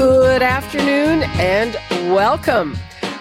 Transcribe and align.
Good 0.00 0.40
afternoon 0.40 1.24
and 1.34 1.74
welcome. 2.10 2.74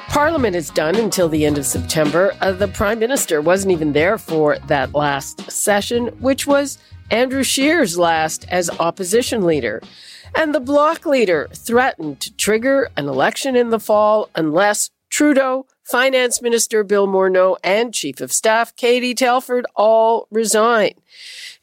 Parliament 0.07 0.55
is 0.55 0.69
done 0.69 0.95
until 0.95 1.27
the 1.27 1.45
end 1.45 1.57
of 1.57 1.65
September. 1.65 2.33
Uh, 2.39 2.53
the 2.53 2.69
Prime 2.69 2.99
Minister 2.99 3.41
wasn't 3.41 3.73
even 3.73 3.91
there 3.91 4.17
for 4.17 4.57
that 4.59 4.95
last 4.95 5.51
session, 5.51 6.07
which 6.21 6.47
was 6.47 6.77
Andrew 7.11 7.43
Scheer's 7.43 7.99
last 7.99 8.45
as 8.47 8.69
opposition 8.79 9.43
leader. 9.43 9.81
And 10.33 10.55
the 10.55 10.61
bloc 10.61 11.05
leader 11.05 11.49
threatened 11.53 12.21
to 12.21 12.33
trigger 12.37 12.89
an 12.95 13.09
election 13.09 13.57
in 13.57 13.71
the 13.71 13.79
fall 13.81 14.29
unless 14.33 14.89
Trudeau, 15.09 15.65
Finance 15.83 16.41
Minister 16.41 16.85
Bill 16.85 17.09
Morneau, 17.09 17.57
and 17.61 17.93
Chief 17.93 18.21
of 18.21 18.31
Staff 18.31 18.73
Katie 18.77 19.13
Telford 19.13 19.65
all 19.75 20.29
resign. 20.31 20.93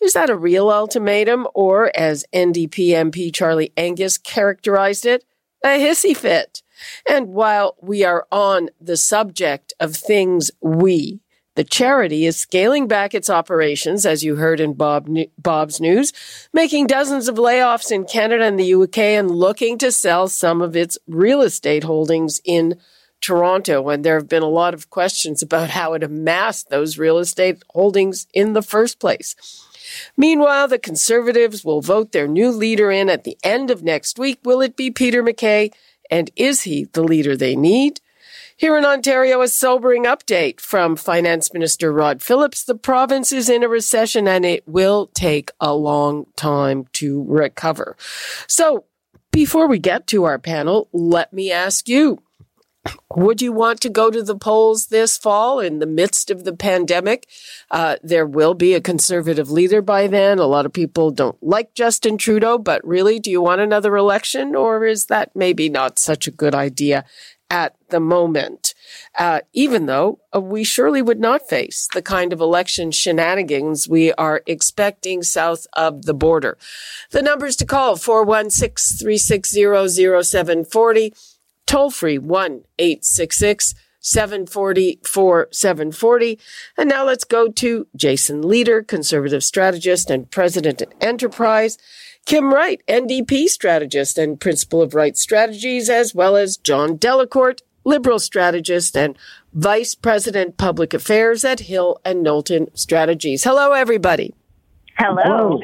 Is 0.03 0.13
that 0.13 0.31
a 0.31 0.37
real 0.37 0.71
ultimatum, 0.71 1.47
or 1.55 1.91
as 1.97 2.25
NDP 2.33 2.89
MP 2.89 3.35
Charlie 3.35 3.73
Angus 3.77 4.19
characterized 4.19 5.07
it, 5.07 5.25
a 5.65 5.69
hissy 5.69 6.17
fit? 6.17 6.63
And 7.09 7.29
while 7.29 7.77
we 7.81 8.05
are 8.05 8.27
on 8.31 8.69
the 8.81 8.97
subject 8.97 9.73
of 9.81 9.97
things 9.97 10.51
we, 10.61 11.21
the 11.57 11.65
charity 11.65 12.27
is 12.27 12.37
scaling 12.37 12.87
back 12.87 13.15
its 13.15 13.31
operations, 13.31 14.05
as 14.05 14.23
you 14.23 14.37
heard 14.37 14.61
in 14.61 14.75
Bob, 14.75 15.09
Bob's 15.39 15.81
news, 15.81 16.13
making 16.53 16.87
dozens 16.87 17.29
of 17.29 17.37
layoffs 17.37 17.91
in 17.91 18.05
Canada 18.05 18.45
and 18.45 18.61
the 18.61 18.75
UK 18.75 18.99
and 18.99 19.31
looking 19.31 19.79
to 19.79 19.91
sell 19.91 20.29
some 20.29 20.61
of 20.61 20.77
its 20.77 20.99
real 21.07 21.41
estate 21.41 21.85
holdings 21.85 22.43
in 22.45 22.79
Toronto. 23.23 23.89
And 23.89 24.05
there 24.05 24.17
have 24.19 24.29
been 24.29 24.43
a 24.43 24.49
lot 24.49 24.75
of 24.75 24.91
questions 24.91 25.43
about 25.43 25.71
how 25.71 25.95
it 25.95 26.03
amassed 26.03 26.69
those 26.69 26.99
real 26.99 27.19
estate 27.19 27.65
holdings 27.71 28.27
in 28.35 28.53
the 28.53 28.63
first 28.63 29.01
place. 29.01 29.35
Meanwhile, 30.17 30.69
the 30.69 30.79
Conservatives 30.79 31.65
will 31.65 31.81
vote 31.81 32.13
their 32.13 32.29
new 32.29 32.51
leader 32.51 32.91
in 32.91 33.09
at 33.09 33.25
the 33.25 33.39
end 33.43 33.71
of 33.71 33.83
next 33.83 34.19
week. 34.19 34.41
Will 34.45 34.61
it 34.61 34.77
be 34.77 34.91
Peter 34.91 35.23
MacKay? 35.23 35.71
And 36.11 36.31
is 36.37 36.63
he 36.63 36.85
the 36.85 37.03
leader 37.03 37.37
they 37.37 37.57
need? 37.57 38.01
Here 38.59 38.79
in 38.79 38.87
Ontario, 38.87 39.43
a 39.43 39.49
sobering 39.49 40.05
update 40.05 40.61
from 40.61 40.97
Finance 40.97 41.53
Minister 41.53 41.93
Rod 41.93 42.23
Phillips. 42.23 42.65
The 42.65 42.75
province 42.75 43.31
is 43.31 43.51
in 43.51 43.63
a 43.63 43.69
recession 43.69 44.27
and 44.27 44.47
it 44.47 44.67
will 44.67 45.09
take 45.09 45.51
a 45.61 45.75
long 45.75 46.25
time 46.37 46.87
to 46.95 47.23
recover. 47.29 47.97
So, 48.47 48.85
before 49.31 49.69
we 49.69 49.79
get 49.79 50.07
to 50.07 50.25
our 50.25 50.39
panel, 50.39 50.89
let 50.95 51.35
me 51.35 51.53
ask 51.53 51.87
you 51.87 52.23
would 53.15 53.41
you 53.41 53.53
want 53.53 53.81
to 53.81 53.89
go 53.89 54.11
to 54.11 54.23
the 54.23 54.37
polls 54.37 54.87
this 54.87 55.17
fall 55.17 55.61
in 55.61 55.79
the 55.79 55.87
midst 55.87 56.31
of 56.31 56.45
the 56.45 56.55
pandemic? 56.55 57.27
Uh, 57.71 57.97
there 58.03 58.27
will 58.27 58.55
be 58.55 58.75
a 58.75 58.81
conservative 58.81 59.51
leader 59.51 59.81
by 59.83 60.07
then. 60.07 60.39
A 60.39 60.47
lot 60.47 60.67
of 60.67 60.73
people 60.73 61.11
don't 61.11 61.43
like 61.43 61.75
Justin 61.75 62.19
Trudeau, 62.19 62.59
but 62.59 62.87
really, 62.87 63.19
do 63.19 63.31
you 63.31 63.41
want 63.41 63.61
another 63.61 63.97
election 63.97 64.55
or 64.55 64.85
is 64.85 65.07
that 65.07 65.35
maybe 65.35 65.69
not 65.69 65.99
such 65.99 66.27
a 66.27 66.31
good 66.33 66.55
idea 66.55 67.05
at 67.49 67.77
the 67.89 68.01
moment? 68.01 68.75
Uh, 69.19 69.41
even 69.53 69.87
though 69.87 70.21
uh, 70.35 70.41
we 70.41 70.63
surely 70.65 71.01
would 71.01 71.21
not 71.21 71.49
face 71.49 71.89
the 71.95 72.03
kind 72.03 72.33
of 72.33 72.41
election 72.41 72.91
shenanigans 72.91 73.89
we 73.89 74.13
are 74.15 74.43
expecting 74.47 75.23
south 75.23 75.67
of 75.73 76.05
the 76.05 76.15
border. 76.15 76.59
The 77.13 77.23
numbers 77.23 77.57
to 77.57 77.67
call 77.67 77.97
416 77.97 78.99
360 78.99 80.23
0740 80.23 81.15
toll 81.67 81.91
free 81.91 82.19
1 82.19 82.63
866 82.79 83.75
740 84.01 85.01
4740. 85.05 86.39
And 86.79 86.89
now 86.89 87.05
let's 87.05 87.25
go 87.25 87.49
to 87.49 87.87
Jason 87.97 88.43
Lietaer, 88.43 88.87
conservative 88.87 89.43
strategist 89.43 90.11
and 90.11 90.31
president 90.31 90.81
at 90.81 90.95
Enterprise, 91.01 91.77
Kim 92.25 92.53
Wright, 92.55 92.81
NDP 92.87 93.47
strategist 93.47 94.17
and 94.17 94.41
principal 94.41 94.81
of 94.81 94.95
Wright 94.95 95.17
Strategies, 95.17 95.91
as 95.91 96.15
well 96.15 96.37
as 96.37 96.57
John 96.57 96.97
Delacourt, 96.99 97.63
liberal 97.85 98.19
strategist 98.19 98.97
and 98.97 99.17
vice 99.53 99.95
president 99.95 100.57
public 100.57 100.93
affairs 100.93 101.45
at 101.45 101.61
Hill 101.61 102.01
and 102.05 102.23
Knowlton 102.23 102.69
Strategies. 102.75 103.45
Hello, 103.45 103.73
everybody. 103.73 104.35
Hello. 104.99 105.61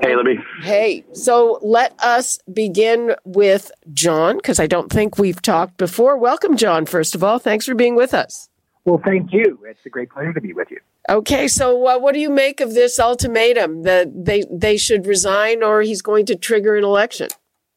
Hey, 0.00 0.16
Libby. 0.16 0.38
Hey, 0.62 1.04
so 1.12 1.58
let 1.62 1.94
us 2.00 2.38
begin 2.52 3.14
with 3.24 3.70
John, 3.92 4.36
because 4.36 4.58
I 4.58 4.66
don't 4.66 4.90
think 4.90 5.18
we've 5.18 5.42
talked 5.42 5.76
before. 5.76 6.16
Welcome, 6.16 6.56
John, 6.56 6.86
first 6.86 7.14
of 7.14 7.22
all. 7.22 7.38
Thanks 7.38 7.66
for 7.66 7.74
being 7.74 7.94
with 7.94 8.14
us. 8.14 8.48
Well, 8.86 9.00
thank 9.04 9.32
you. 9.32 9.58
It's 9.66 9.80
a 9.84 9.90
great 9.90 10.10
pleasure 10.10 10.32
to 10.32 10.40
be 10.40 10.52
with 10.52 10.70
you. 10.70 10.78
Okay, 11.10 11.46
so 11.48 11.86
uh, 11.86 11.98
what 11.98 12.14
do 12.14 12.20
you 12.20 12.30
make 12.30 12.60
of 12.60 12.72
this 12.72 12.98
ultimatum 12.98 13.82
that 13.82 14.24
they, 14.24 14.44
they 14.50 14.78
should 14.78 15.06
resign 15.06 15.62
or 15.62 15.82
he's 15.82 16.00
going 16.00 16.24
to 16.26 16.34
trigger 16.34 16.76
an 16.76 16.84
election? 16.84 17.28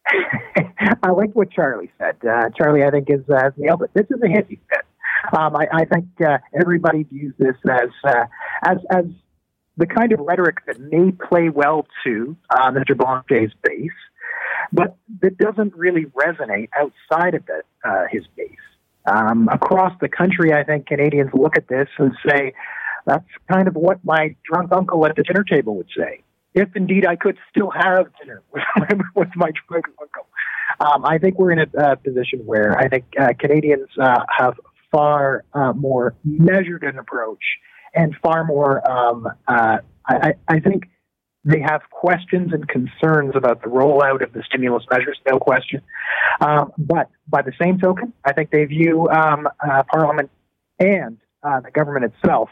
I 1.03 1.09
like 1.11 1.31
what 1.33 1.51
Charlie 1.51 1.91
said. 1.97 2.15
Uh, 2.25 2.49
Charlie, 2.57 2.83
I 2.83 2.91
think, 2.91 3.09
is 3.09 3.29
uh, 3.29 3.51
nailed 3.57 3.83
it. 3.83 3.91
This 3.93 4.05
is 4.09 4.21
a 4.21 4.27
hissy 4.27 4.59
fit. 4.69 4.85
Um, 5.37 5.55
I, 5.57 5.67
I, 5.73 5.85
think 5.85 6.05
uh, 6.25 6.37
everybody 6.57 7.03
views 7.03 7.33
this 7.37 7.55
as 7.69 7.89
uh, 8.05 8.25
as 8.65 8.77
as 8.91 9.05
the 9.77 9.85
kind 9.85 10.11
of 10.11 10.19
rhetoric 10.19 10.65
that 10.65 10.79
may 10.79 11.11
play 11.11 11.49
well 11.49 11.87
to 12.03 12.35
uh, 12.49 12.71
Mr. 12.71 12.95
Blanchet's 12.95 13.53
base, 13.63 13.91
but 14.73 14.97
that 15.21 15.37
doesn't 15.37 15.75
really 15.75 16.05
resonate 16.05 16.69
outside 16.75 17.35
of 17.35 17.43
the, 17.45 17.61
uh, 17.87 18.05
his 18.09 18.23
base. 18.35 18.49
Um, 19.05 19.47
across 19.49 19.93
the 20.01 20.09
country, 20.09 20.53
I 20.53 20.63
think 20.63 20.87
Canadians 20.87 21.31
look 21.33 21.55
at 21.55 21.67
this 21.67 21.87
and 21.97 22.11
say, 22.27 22.53
that's 23.05 23.25
kind 23.49 23.67
of 23.67 23.75
what 23.75 24.03
my 24.03 24.35
drunk 24.43 24.71
uncle 24.71 25.05
at 25.05 25.15
the 25.15 25.23
dinner 25.23 25.43
table 25.43 25.77
would 25.77 25.89
say. 25.97 26.23
If 26.53 26.75
indeed 26.75 27.05
I 27.05 27.15
could 27.15 27.37
still 27.49 27.69
have 27.69 28.07
dinner 28.19 28.41
with, 29.15 29.29
my 29.35 29.51
drunk 29.69 29.85
uncle. 30.01 30.27
Um, 30.79 31.05
I 31.05 31.17
think 31.17 31.39
we're 31.39 31.51
in 31.51 31.59
a 31.59 31.79
uh, 31.79 31.95
position 31.95 32.39
where 32.45 32.77
I 32.77 32.89
think 32.89 33.05
uh, 33.17 33.29
Canadians 33.39 33.87
uh, 34.01 34.23
have 34.37 34.55
far 34.91 35.45
uh, 35.53 35.73
more 35.73 36.15
measured 36.25 36.83
an 36.83 36.97
approach 36.97 37.43
and 37.97 38.15
far 38.21 38.45
more. 38.45 38.89
Um, 38.89 39.27
uh, 39.47 39.79
I, 40.07 40.33
I 40.47 40.59
think 40.59 40.89
they 41.43 41.59
have 41.61 41.81
questions 41.89 42.53
and 42.53 42.67
concerns 42.67 43.35
about 43.35 43.61
the 43.61 43.67
rollout 43.67 44.21
of 44.21 44.33
the 44.33 44.43
stimulus 44.43 44.83
measures, 44.91 45.17
no 45.29 45.39
question. 45.39 45.81
Um, 46.41 46.71
but 46.77 47.09
by 47.27 47.41
the 47.41 47.53
same 47.59 47.79
token, 47.79 48.13
I 48.23 48.33
think 48.33 48.51
they 48.51 48.65
view 48.65 49.07
um, 49.09 49.47
uh, 49.59 49.83
Parliament 49.83 50.29
and 50.79 51.17
uh, 51.43 51.61
the 51.61 51.71
government 51.71 52.13
itself 52.13 52.49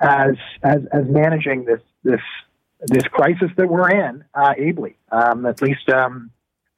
as, 0.00 0.34
as 0.62 0.80
as 0.92 1.04
managing 1.06 1.64
this 1.64 1.80
this 2.02 2.20
this 2.86 3.04
crisis 3.04 3.50
that 3.56 3.68
we're 3.68 3.90
in 3.90 4.24
uh, 4.34 4.54
ably. 4.58 4.96
Um, 5.12 5.46
at 5.46 5.62
least 5.62 5.88
um, 5.88 6.30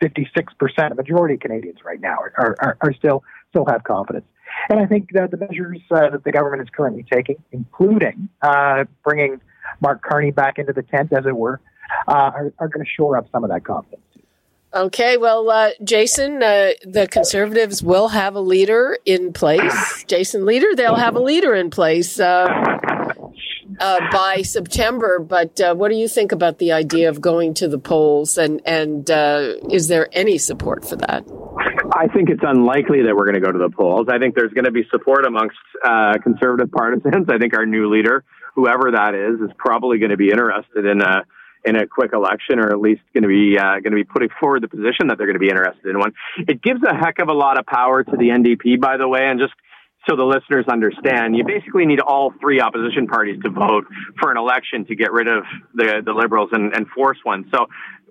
56% 0.02 0.90
of 0.90 0.96
majority 0.98 1.34
of 1.34 1.40
Canadians 1.40 1.78
right 1.82 2.00
now 2.00 2.18
are, 2.18 2.56
are, 2.60 2.76
are 2.82 2.92
still 2.92 3.24
still 3.48 3.64
have 3.66 3.84
confidence. 3.84 4.26
And 4.68 4.80
I 4.80 4.86
think 4.86 5.12
that 5.12 5.30
the 5.30 5.36
measures 5.36 5.80
uh, 5.90 6.10
that 6.10 6.24
the 6.24 6.32
government 6.32 6.62
is 6.62 6.68
currently 6.70 7.04
taking, 7.10 7.36
including 7.52 8.28
uh, 8.42 8.84
bringing 9.02 9.40
Mark 9.80 10.02
Carney 10.02 10.30
back 10.30 10.58
into 10.58 10.72
the 10.72 10.82
tent, 10.82 11.12
as 11.12 11.26
it 11.26 11.36
were, 11.36 11.60
uh, 12.08 12.12
are, 12.12 12.52
are 12.58 12.68
going 12.68 12.84
to 12.84 12.90
shore 12.90 13.16
up 13.16 13.26
some 13.30 13.44
of 13.44 13.50
that 13.50 13.64
confidence. 13.64 14.00
Okay, 14.74 15.16
well, 15.16 15.48
uh, 15.50 15.70
Jason, 15.84 16.42
uh, 16.42 16.70
the 16.82 17.06
Conservatives 17.06 17.80
will 17.80 18.08
have 18.08 18.34
a 18.34 18.40
leader 18.40 18.98
in 19.04 19.32
place. 19.32 20.04
Jason 20.08 20.42
Lietaer, 20.42 20.74
they'll 20.74 20.96
have 20.96 21.14
a 21.14 21.20
leader 21.20 21.54
in 21.54 21.70
place 21.70 22.18
uh, 22.18 22.46
by 23.78 24.42
September. 24.42 25.18
But 25.18 25.60
what 25.76 25.90
do 25.90 25.96
you 25.96 26.08
think 26.08 26.32
about 26.32 26.58
the 26.58 26.72
idea 26.72 27.08
of 27.08 27.20
going 27.20 27.54
to 27.54 27.68
the 27.68 27.78
polls? 27.78 28.38
And 28.38 28.60
and 28.66 29.08
is 29.72 29.88
there 29.88 30.08
any 30.12 30.38
support 30.38 30.88
for 30.88 30.96
that? 30.96 31.24
I 31.92 32.08
think 32.08 32.30
it's 32.30 32.42
unlikely 32.42 33.02
that 33.02 33.14
we're 33.14 33.24
going 33.24 33.40
to 33.40 33.40
go 33.40 33.52
to 33.52 33.58
the 33.58 33.70
polls. 33.70 34.08
I 34.10 34.18
think 34.18 34.34
there's 34.34 34.52
going 34.52 34.64
to 34.64 34.72
be 34.72 34.84
support 34.90 35.26
amongst 35.26 35.56
uh, 35.84 36.14
conservative 36.22 36.70
partisans. 36.72 37.28
I 37.28 37.38
think 37.38 37.56
our 37.56 37.66
new 37.66 37.88
leader, 37.90 38.24
whoever 38.54 38.90
that 38.92 39.14
is, 39.14 39.40
is 39.40 39.54
probably 39.56 39.98
going 39.98 40.10
to 40.10 40.16
be 40.16 40.30
interested 40.30 40.86
in 40.86 41.00
a 41.00 41.24
in 41.66 41.76
a 41.76 41.86
quick 41.86 42.12
election, 42.12 42.58
or 42.58 42.68
at 42.68 42.78
least 42.78 43.00
going 43.14 43.22
to 43.22 43.28
be 43.28 43.56
uh, 43.58 43.80
going 43.80 43.92
to 43.92 43.96
be 43.96 44.04
putting 44.04 44.28
forward 44.40 44.62
the 44.62 44.68
position 44.68 45.08
that 45.08 45.18
they're 45.18 45.26
going 45.26 45.38
to 45.38 45.44
be 45.44 45.48
interested 45.48 45.88
in 45.88 45.98
one. 45.98 46.12
It 46.38 46.62
gives 46.62 46.80
a 46.82 46.94
heck 46.94 47.18
of 47.20 47.28
a 47.28 47.32
lot 47.32 47.58
of 47.58 47.66
power 47.66 48.02
to 48.02 48.16
the 48.16 48.28
NDP, 48.28 48.80
by 48.80 48.96
the 48.96 49.08
way, 49.08 49.20
and 49.22 49.38
just 49.38 49.54
so 50.08 50.16
the 50.16 50.24
listeners 50.24 50.66
understand, 50.68 51.36
you 51.36 51.44
basically 51.44 51.86
need 51.86 52.00
all 52.00 52.32
three 52.40 52.60
opposition 52.60 53.06
parties 53.06 53.40
to 53.42 53.50
vote 53.50 53.86
for 54.20 54.30
an 54.30 54.36
election 54.36 54.84
to 54.86 54.94
get 54.94 55.12
rid 55.12 55.28
of 55.28 55.44
the 55.74 56.02
the 56.04 56.12
liberals 56.12 56.50
and, 56.52 56.74
and 56.74 56.86
force 56.88 57.18
one. 57.22 57.50
So 57.54 57.66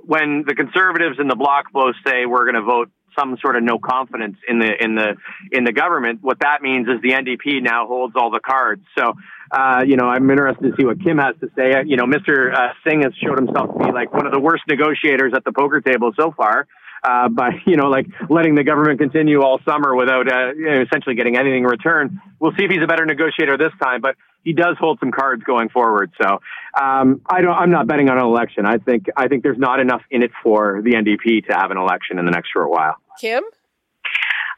when 0.06 0.44
the 0.48 0.56
conservatives 0.56 1.18
and 1.19 1.30
the 1.30 1.36
bloc 1.36 1.72
both 1.72 1.95
say 2.06 2.25
we're 2.25 2.44
going 2.44 2.56
to 2.56 2.62
vote 2.62 2.90
some 3.18 3.38
sort 3.42 3.56
of 3.56 3.63
no 3.63 3.78
confidence 3.80 4.38
in 4.48 4.60
the 4.60 4.72
in 4.84 4.95
the 4.95 5.16
in 5.51 5.63
the 5.63 5.72
government. 5.72 6.19
What 6.22 6.40
that 6.40 6.62
means 6.62 6.88
is 6.88 7.01
the 7.01 7.12
NDP 7.12 7.62
now 7.62 7.88
holds 7.88 8.16
all 8.16 8.31
the 8.31 8.39
cards. 8.39 8.84
So, 8.98 9.13
uh, 9.51 9.84
you 9.86 9.98
know, 9.98 10.06
I'm 10.06 10.30
interested 10.30 10.72
to 10.72 10.74
see 10.78 10.86
what 10.86 11.01
Kim 11.04 11.18
has 11.18 11.36
to 11.42 11.48
say. 11.56 11.74
You 11.86 11.98
know, 11.98 12.06
Mr. 12.06 12.54
Uh, 12.54 12.74
Singh 12.86 13.01
has 13.04 13.13
showed 13.24 13.38
himself 13.38 13.78
to 13.78 13.86
be 13.86 13.92
like 13.92 14.13
one 14.13 14.25
of 14.25 14.31
the 14.31 14.39
worst 14.39 14.63
negotiators 14.68 15.34
at 15.36 15.44
the 15.44 15.51
poker 15.51 15.81
table 15.81 16.12
so 16.18 16.34
far. 16.36 16.68
Uh, 17.04 17.28
by 17.28 17.50
you 17.66 17.76
know, 17.76 17.90
like 17.90 18.08
letting 18.30 18.56
the 18.56 18.64
government 18.64 19.00
continue 19.00 19.42
all 19.42 19.60
summer 19.66 19.96
without 19.96 20.32
uh, 20.32 20.54
you 20.54 20.66
know, 20.66 20.82
essentially 20.82 21.16
getting 21.16 21.36
anything 21.36 21.64
in 21.64 21.70
return. 21.70 22.22
We'll 22.40 22.54
see 22.58 22.64
if 22.64 22.72
he's 22.72 22.84
a 22.84 22.88
better 22.88 23.06
negotiator 23.06 23.58
this 23.58 23.74
time, 23.82 24.02
but 24.02 24.16
he 24.44 24.54
does 24.54 24.76
hold 24.80 25.00
some 25.00 25.12
cards 25.12 25.44
going 25.44 25.70
forward. 25.70 26.12
So 26.22 26.40
um, 26.82 27.22
I 27.26 27.42
don't. 27.42 27.54
I'm 27.54 27.72
not 27.72 27.88
betting 27.88 28.10
on 28.10 28.18
an 28.18 28.24
election. 28.24 28.66
I 28.66 28.78
think 28.78 29.08
I 29.18 29.28
think 29.28 29.44
there's 29.44 29.58
not 29.58 29.80
enough 29.80 30.02
in 30.12 30.24
it 30.24 30.32
for 30.44 30.82
the 30.84 30.92
NDP 30.92 31.48
to 31.48 31.54
have 31.54 31.72
an 31.72 31.78
election 31.78 32.20
in 32.20 32.26
the 32.26 32.32
next 32.32 32.50
short 32.52 32.70
while. 32.70 32.96
Kim. 33.20 33.44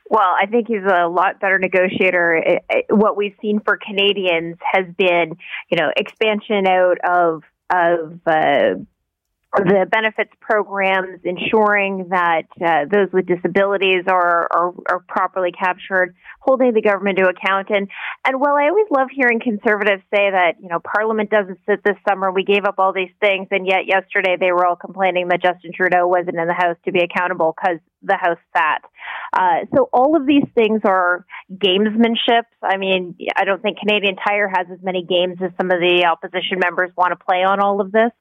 Well, 0.08 0.36
I 0.40 0.46
think 0.46 0.68
he's 0.68 0.84
a 0.84 1.08
lot 1.08 1.40
better 1.40 1.58
negotiator. 1.58 2.60
what 2.90 3.18
we've 3.18 3.36
seen 3.42 3.60
for 3.60 3.76
Canadians 3.76 4.58
has 4.72 4.86
been, 4.96 5.36
you 5.72 5.78
know, 5.80 5.92
expansion 5.98 6.68
out 6.68 6.98
of 7.04 7.44
of 7.72 8.20
uh, 8.28 8.76
the 9.58 9.88
benefits 9.90 10.32
programs, 10.40 11.20
ensuring 11.24 12.08
that 12.10 12.44
uh, 12.64 12.86
those 12.92 13.12
with 13.12 13.26
disabilities 13.26 14.04
are, 14.08 14.48
are, 14.52 14.74
are 14.90 15.00
properly 15.08 15.52
captured, 15.52 16.16
holding 16.46 16.74
the 16.74 16.82
government 16.82 17.18
to 17.18 17.28
account. 17.28 17.70
And 17.70 17.90
and 18.26 18.40
while 18.40 18.56
I 18.56 18.70
always 18.70 18.88
love 18.92 19.08
hearing 19.12 19.40
conservatives 19.40 20.04
say 20.14 20.30
that 20.32 20.62
you 20.62 20.70
know 20.70 20.80
Parliament 20.80 21.30
doesn't 21.30 21.60
sit 21.68 21.84
this 21.84 21.98
summer, 22.08 22.32
we 22.32 22.44
gave 22.44 22.66
up 22.66 22.76
all 22.78 22.94
these 22.94 23.14
things, 23.20 23.48
and 23.52 23.68
yet 23.68 23.88
yesterday 23.88 24.38
they 24.40 24.52
were 24.52 24.66
all 24.66 24.76
complaining 24.76 25.28
that 25.30 25.42
Justin 25.42 25.72
Trudeau 25.76 26.08
wasn't 26.08 26.38
in 26.38 26.48
the 26.48 26.54
House 26.54 26.78
to 26.86 26.92
be 26.92 27.02
accountable 27.02 27.54
because 27.58 27.80
the 28.04 28.18
House 28.18 28.40
sat. 28.56 28.82
Uh, 29.34 29.66
so 29.76 29.90
all 29.92 30.16
of 30.16 30.26
these 30.26 30.46
things 30.54 30.82
are 30.86 31.26
gamesmanship. 31.52 32.44
I 32.62 32.78
mean, 32.78 33.16
I 33.36 33.46
don't 33.46 33.62
think 33.62 33.80
Canadian 33.80 34.16
Tire 34.16 34.48
has 34.48 34.68
as 34.72 34.80
many 34.84 35.04
games 35.04 35.38
as 35.44 35.52
some 35.58 35.72
of 35.72 35.80
the 35.80 36.06
opposition 36.06 36.60
members 36.60 36.92
want 36.96 37.12
to 37.12 37.26
play 37.26 37.44
on 37.44 37.60
all 37.60 37.82
of 37.82 37.92
this. 37.92 38.12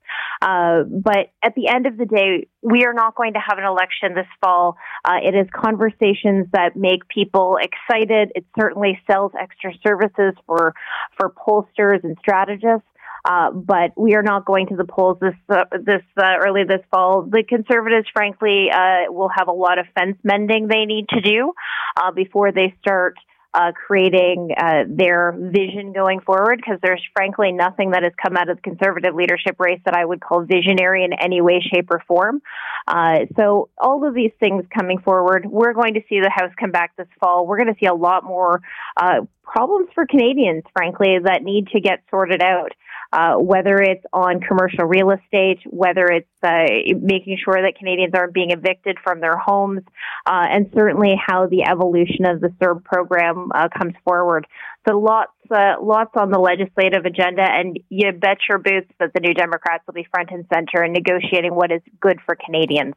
Uh, 0.40 0.82
but 0.84 1.32
at 1.42 1.54
the 1.54 1.68
end 1.68 1.86
of 1.86 1.96
the 1.96 2.06
day, 2.06 2.48
we 2.64 2.84
are 2.86 2.94
not 2.94 3.14
going 3.14 3.34
to 3.34 3.38
have 3.38 3.58
an 3.58 3.64
election 3.64 4.14
this 4.14 4.26
fall. 4.42 4.76
Uh, 5.04 5.18
it 5.22 5.34
is 5.34 5.46
conversations 5.54 6.46
that 6.52 6.74
make 6.74 7.06
people 7.08 7.58
excited. 7.60 8.32
It 8.34 8.46
certainly 8.58 8.98
sells 9.06 9.32
extra 9.38 9.72
services 9.86 10.32
for 10.46 10.74
for 11.18 11.30
pollsters 11.30 12.02
and 12.02 12.16
strategists. 12.18 12.88
Uh, 13.26 13.50
but 13.52 13.90
we 13.96 14.14
are 14.14 14.22
not 14.22 14.44
going 14.44 14.66
to 14.66 14.76
the 14.76 14.84
polls 14.84 15.16
this 15.20 15.34
uh, 15.48 15.64
this 15.72 16.02
uh, 16.18 16.36
early 16.40 16.64
this 16.64 16.84
fall. 16.90 17.22
The 17.22 17.42
conservatives, 17.46 18.06
frankly, 18.12 18.66
uh, 18.70 19.10
will 19.12 19.30
have 19.34 19.48
a 19.48 19.52
lot 19.52 19.78
of 19.78 19.86
fence 19.98 20.16
mending 20.22 20.68
they 20.68 20.84
need 20.84 21.08
to 21.10 21.20
do 21.20 21.52
uh, 21.96 22.12
before 22.12 22.52
they 22.52 22.74
start. 22.80 23.16
Uh, 23.54 23.70
creating 23.86 24.50
uh, 24.58 24.82
their 24.88 25.30
vision 25.30 25.92
going 25.92 26.18
forward, 26.18 26.56
because 26.56 26.80
there's 26.82 27.00
frankly 27.16 27.52
nothing 27.52 27.92
that 27.92 28.02
has 28.02 28.12
come 28.20 28.36
out 28.36 28.48
of 28.48 28.56
the 28.56 28.62
conservative 28.62 29.14
leadership 29.14 29.54
race 29.60 29.80
that 29.84 29.94
I 29.94 30.04
would 30.04 30.20
call 30.20 30.42
visionary 30.42 31.04
in 31.04 31.12
any 31.12 31.40
way, 31.40 31.60
shape, 31.60 31.88
or 31.88 32.02
form. 32.08 32.42
Uh, 32.88 33.26
so 33.36 33.68
all 33.78 34.04
of 34.08 34.12
these 34.12 34.32
things 34.40 34.64
coming 34.76 34.98
forward, 34.98 35.46
we're 35.46 35.72
going 35.72 35.94
to 35.94 36.00
see 36.08 36.18
the 36.18 36.32
House 36.34 36.50
come 36.58 36.72
back 36.72 36.96
this 36.96 37.06
fall. 37.20 37.46
We're 37.46 37.58
going 37.62 37.72
to 37.72 37.78
see 37.78 37.86
a 37.86 37.94
lot 37.94 38.24
more 38.24 38.60
uh, 38.96 39.20
problems 39.44 39.88
for 39.94 40.04
Canadians, 40.04 40.64
frankly, 40.76 41.16
that 41.22 41.44
need 41.44 41.68
to 41.68 41.80
get 41.80 42.02
sorted 42.10 42.42
out 42.42 42.72
uh, 43.14 43.36
whether 43.36 43.80
it's 43.80 44.04
on 44.12 44.40
commercial 44.40 44.84
real 44.86 45.12
estate, 45.12 45.60
whether 45.66 46.06
it's 46.06 46.26
uh, 46.42 46.66
making 47.00 47.38
sure 47.44 47.54
that 47.62 47.78
Canadians 47.78 48.12
aren't 48.12 48.34
being 48.34 48.50
evicted 48.50 48.98
from 49.04 49.20
their 49.20 49.36
homes, 49.36 49.82
uh, 50.26 50.46
and 50.50 50.68
certainly 50.74 51.14
how 51.14 51.46
the 51.46 51.62
evolution 51.62 52.26
of 52.26 52.40
the 52.40 52.48
CERB 52.60 52.82
program 52.82 53.52
uh, 53.54 53.68
comes 53.68 53.94
forward. 54.04 54.48
So 54.88 54.98
lots, 54.98 55.30
uh, 55.48 55.74
lots 55.80 56.10
on 56.16 56.32
the 56.32 56.40
legislative 56.40 57.04
agenda, 57.04 57.42
and 57.42 57.78
you 57.88 58.10
bet 58.10 58.38
your 58.48 58.58
boots 58.58 58.90
that 58.98 59.12
the 59.14 59.20
New 59.20 59.32
Democrats 59.32 59.84
will 59.86 59.94
be 59.94 60.08
front 60.10 60.30
and 60.32 60.44
center 60.52 60.82
in 60.82 60.92
negotiating 60.92 61.54
what 61.54 61.70
is 61.70 61.82
good 62.00 62.18
for 62.26 62.36
Canadians. 62.36 62.94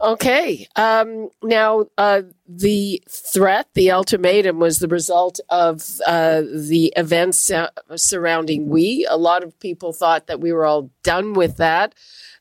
Okay. 0.00 0.68
Um, 0.76 1.30
now, 1.42 1.86
uh, 1.98 2.22
the 2.48 3.02
threat, 3.08 3.66
the 3.74 3.90
ultimatum, 3.90 4.60
was 4.60 4.78
the 4.78 4.86
result 4.86 5.40
of 5.48 5.82
uh, 6.06 6.42
the 6.42 6.92
events 6.96 7.50
surrounding 7.96 8.68
We. 8.68 9.06
A 9.10 9.16
lot 9.16 9.42
of 9.42 9.58
people 9.58 9.92
thought 9.92 10.28
that 10.28 10.40
we 10.40 10.52
were 10.52 10.64
all 10.64 10.90
done 11.02 11.32
with 11.32 11.56
that, 11.56 11.96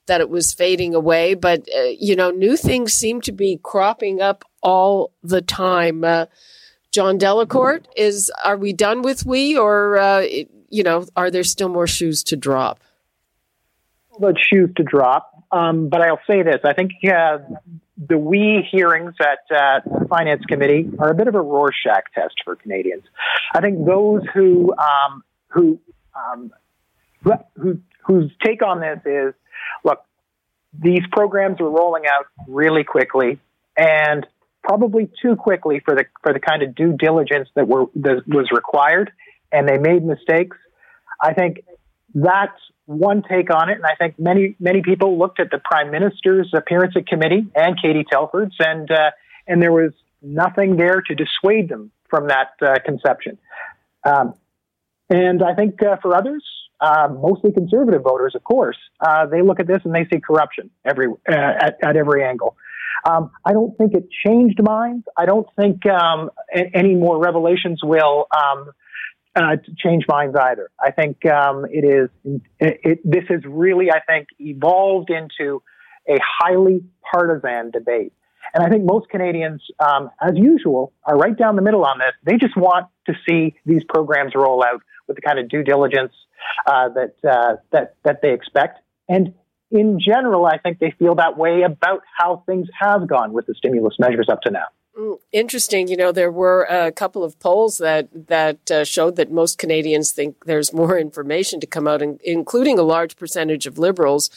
that 0.05 0.21
it 0.21 0.29
was 0.29 0.53
fading 0.53 0.93
away. 0.93 1.33
But, 1.33 1.67
uh, 1.75 1.93
you 1.97 2.15
know, 2.15 2.29
new 2.29 2.57
things 2.57 2.93
seem 2.93 3.21
to 3.21 3.31
be 3.31 3.59
cropping 3.63 4.21
up 4.21 4.43
all 4.61 5.11
the 5.23 5.41
time. 5.41 6.03
Uh, 6.03 6.27
John 6.91 7.17
Delacourt, 7.17 7.87
is 7.95 8.31
are 8.43 8.57
we 8.57 8.71
done 8.71 9.01
with 9.01 9.25
We, 9.25 9.57
or 9.57 9.97
uh, 9.97 10.25
you 10.69 10.83
know, 10.83 11.05
are 11.15 11.31
there 11.31 11.43
still 11.43 11.69
more 11.69 11.87
shoes 11.87 12.23
to 12.25 12.35
drop? 12.35 12.81
Well, 14.19 14.33
shoes 14.35 14.69
to 14.77 14.83
drop 14.83 15.37
um, 15.51 15.89
but 15.89 16.01
I'll 16.01 16.19
say 16.27 16.43
this: 16.43 16.61
I 16.63 16.73
think 16.73 16.91
uh, 17.05 17.39
the 17.97 18.17
we 18.17 18.67
hearings 18.69 19.15
at 19.19 19.55
uh, 19.55 19.79
the 19.99 20.07
Finance 20.07 20.43
Committee 20.45 20.89
are 20.99 21.09
a 21.09 21.15
bit 21.15 21.27
of 21.27 21.35
a 21.35 21.41
Rorschach 21.41 22.03
test 22.13 22.35
for 22.43 22.55
Canadians. 22.55 23.03
I 23.53 23.61
think 23.61 23.85
those 23.85 24.23
who 24.33 24.73
um, 24.77 25.23
who 25.47 25.79
um, 26.15 26.51
who 27.55 27.79
whose 28.05 28.31
take 28.43 28.61
on 28.61 28.81
this 28.81 28.99
is, 29.05 29.33
look, 29.85 29.99
these 30.77 31.01
programs 31.11 31.61
are 31.61 31.69
rolling 31.69 32.03
out 32.05 32.25
really 32.47 32.83
quickly 32.83 33.39
and 33.77 34.25
probably 34.63 35.09
too 35.21 35.35
quickly 35.37 35.81
for 35.83 35.95
the 35.95 36.05
for 36.23 36.33
the 36.33 36.39
kind 36.39 36.63
of 36.63 36.75
due 36.75 36.93
diligence 36.97 37.47
that 37.55 37.69
were 37.69 37.85
that 37.95 38.27
was 38.27 38.49
required, 38.51 39.11
and 39.53 39.67
they 39.67 39.77
made 39.77 40.03
mistakes. 40.03 40.57
I 41.21 41.33
think 41.33 41.61
that's 42.13 42.59
one 42.87 43.21
take 43.21 43.53
on 43.53 43.69
it, 43.69 43.73
and 43.73 43.85
I 43.85 43.95
think 43.95 44.17
many 44.17 44.55
many 44.59 44.81
people 44.81 45.19
looked 45.19 45.39
at 45.39 45.51
the 45.51 45.59
prime 45.59 45.91
minister's 45.91 46.51
appearance 46.55 46.95
at 46.95 47.05
committee 47.05 47.45
and 47.53 47.79
Katie 47.79 48.05
Telford's, 48.09 48.55
and 48.59 48.89
uh, 48.89 49.11
and 49.45 49.61
there 49.61 49.73
was 49.73 49.91
nothing 50.21 50.77
there 50.77 51.01
to 51.01 51.13
dissuade 51.13 51.69
them 51.69 51.91
from 52.09 52.29
that 52.29 52.51
uh, 52.61 52.79
conception. 52.85 53.37
Um, 54.03 54.33
and 55.09 55.43
I 55.43 55.53
think 55.53 55.83
uh, 55.83 55.97
for 56.01 56.15
others, 56.15 56.43
uh, 56.79 57.09
mostly 57.11 57.51
conservative 57.51 58.03
voters, 58.03 58.35
of 58.35 58.43
course, 58.43 58.77
uh, 59.01 59.25
they 59.25 59.41
look 59.41 59.59
at 59.59 59.67
this 59.67 59.81
and 59.83 59.93
they 59.93 60.05
see 60.11 60.21
corruption 60.21 60.69
every 60.85 61.07
uh, 61.07 61.33
at, 61.33 61.77
at 61.83 61.97
every 61.97 62.23
angle. 62.23 62.55
Um, 63.05 63.31
I 63.45 63.51
don't 63.51 63.77
think 63.77 63.93
it 63.93 64.07
changed 64.25 64.61
minds. 64.63 65.05
I 65.15 65.25
don't 65.25 65.47
think 65.59 65.85
um, 65.85 66.29
any 66.73 66.95
more 66.95 67.21
revelations 67.21 67.81
will 67.83 68.27
um, 68.35 68.71
uh, 69.37 69.55
to 69.55 69.75
change 69.77 70.05
minds 70.07 70.35
either. 70.35 70.69
I 70.83 70.91
think 70.91 71.25
um, 71.25 71.65
it 71.69 71.85
is. 71.85 72.09
It, 72.59 72.79
it, 72.83 72.99
this 73.03 73.23
has 73.29 73.41
really, 73.45 73.91
I 73.91 73.99
think, 73.99 74.29
evolved 74.39 75.09
into 75.09 75.61
a 76.09 76.17
highly 76.21 76.83
partisan 77.11 77.71
debate. 77.71 78.13
And 78.53 78.63
I 78.65 78.69
think 78.69 78.85
most 78.85 79.09
Canadians, 79.09 79.61
um, 79.79 80.09
as 80.21 80.31
usual, 80.35 80.93
are 81.03 81.17
right 81.17 81.37
down 81.37 81.55
the 81.55 81.61
middle 81.61 81.85
on 81.85 81.99
this. 81.99 82.13
They 82.23 82.37
just 82.37 82.55
want 82.55 82.87
to 83.05 83.13
see 83.27 83.55
these 83.65 83.83
programs 83.87 84.33
roll 84.35 84.63
out 84.63 84.81
with 85.07 85.17
the 85.17 85.21
kind 85.21 85.37
of 85.37 85.49
due 85.49 85.63
diligence 85.63 86.13
uh, 86.65 86.89
that 86.89 87.15
uh, 87.29 87.57
that 87.71 87.95
that 88.03 88.21
they 88.21 88.33
expect. 88.33 88.79
And 89.09 89.33
in 89.69 89.99
general, 89.99 90.45
I 90.45 90.57
think 90.57 90.79
they 90.79 90.93
feel 90.97 91.15
that 91.15 91.37
way 91.37 91.63
about 91.63 92.01
how 92.17 92.43
things 92.45 92.67
have 92.79 93.07
gone 93.07 93.33
with 93.33 93.45
the 93.47 93.53
stimulus 93.55 93.95
measures 93.99 94.27
up 94.31 94.41
to 94.43 94.51
now. 94.51 94.67
Interesting. 95.31 95.87
You 95.87 95.97
know, 95.97 96.11
there 96.11 96.31
were 96.31 96.63
a 96.63 96.91
couple 96.91 97.23
of 97.23 97.39
polls 97.39 97.77
that 97.77 98.07
that 98.27 98.71
uh, 98.71 98.83
showed 98.83 99.15
that 99.17 99.31
most 99.31 99.57
Canadians 99.57 100.11
think 100.11 100.45
there's 100.45 100.73
more 100.73 100.97
information 101.07 101.59
to 101.59 101.67
come 101.67 101.87
out, 101.87 102.01
including 102.01 102.79
a 102.79 102.83
large 102.83 103.15
percentage 103.15 103.67
of 103.67 103.77
Liberals, 103.77 104.29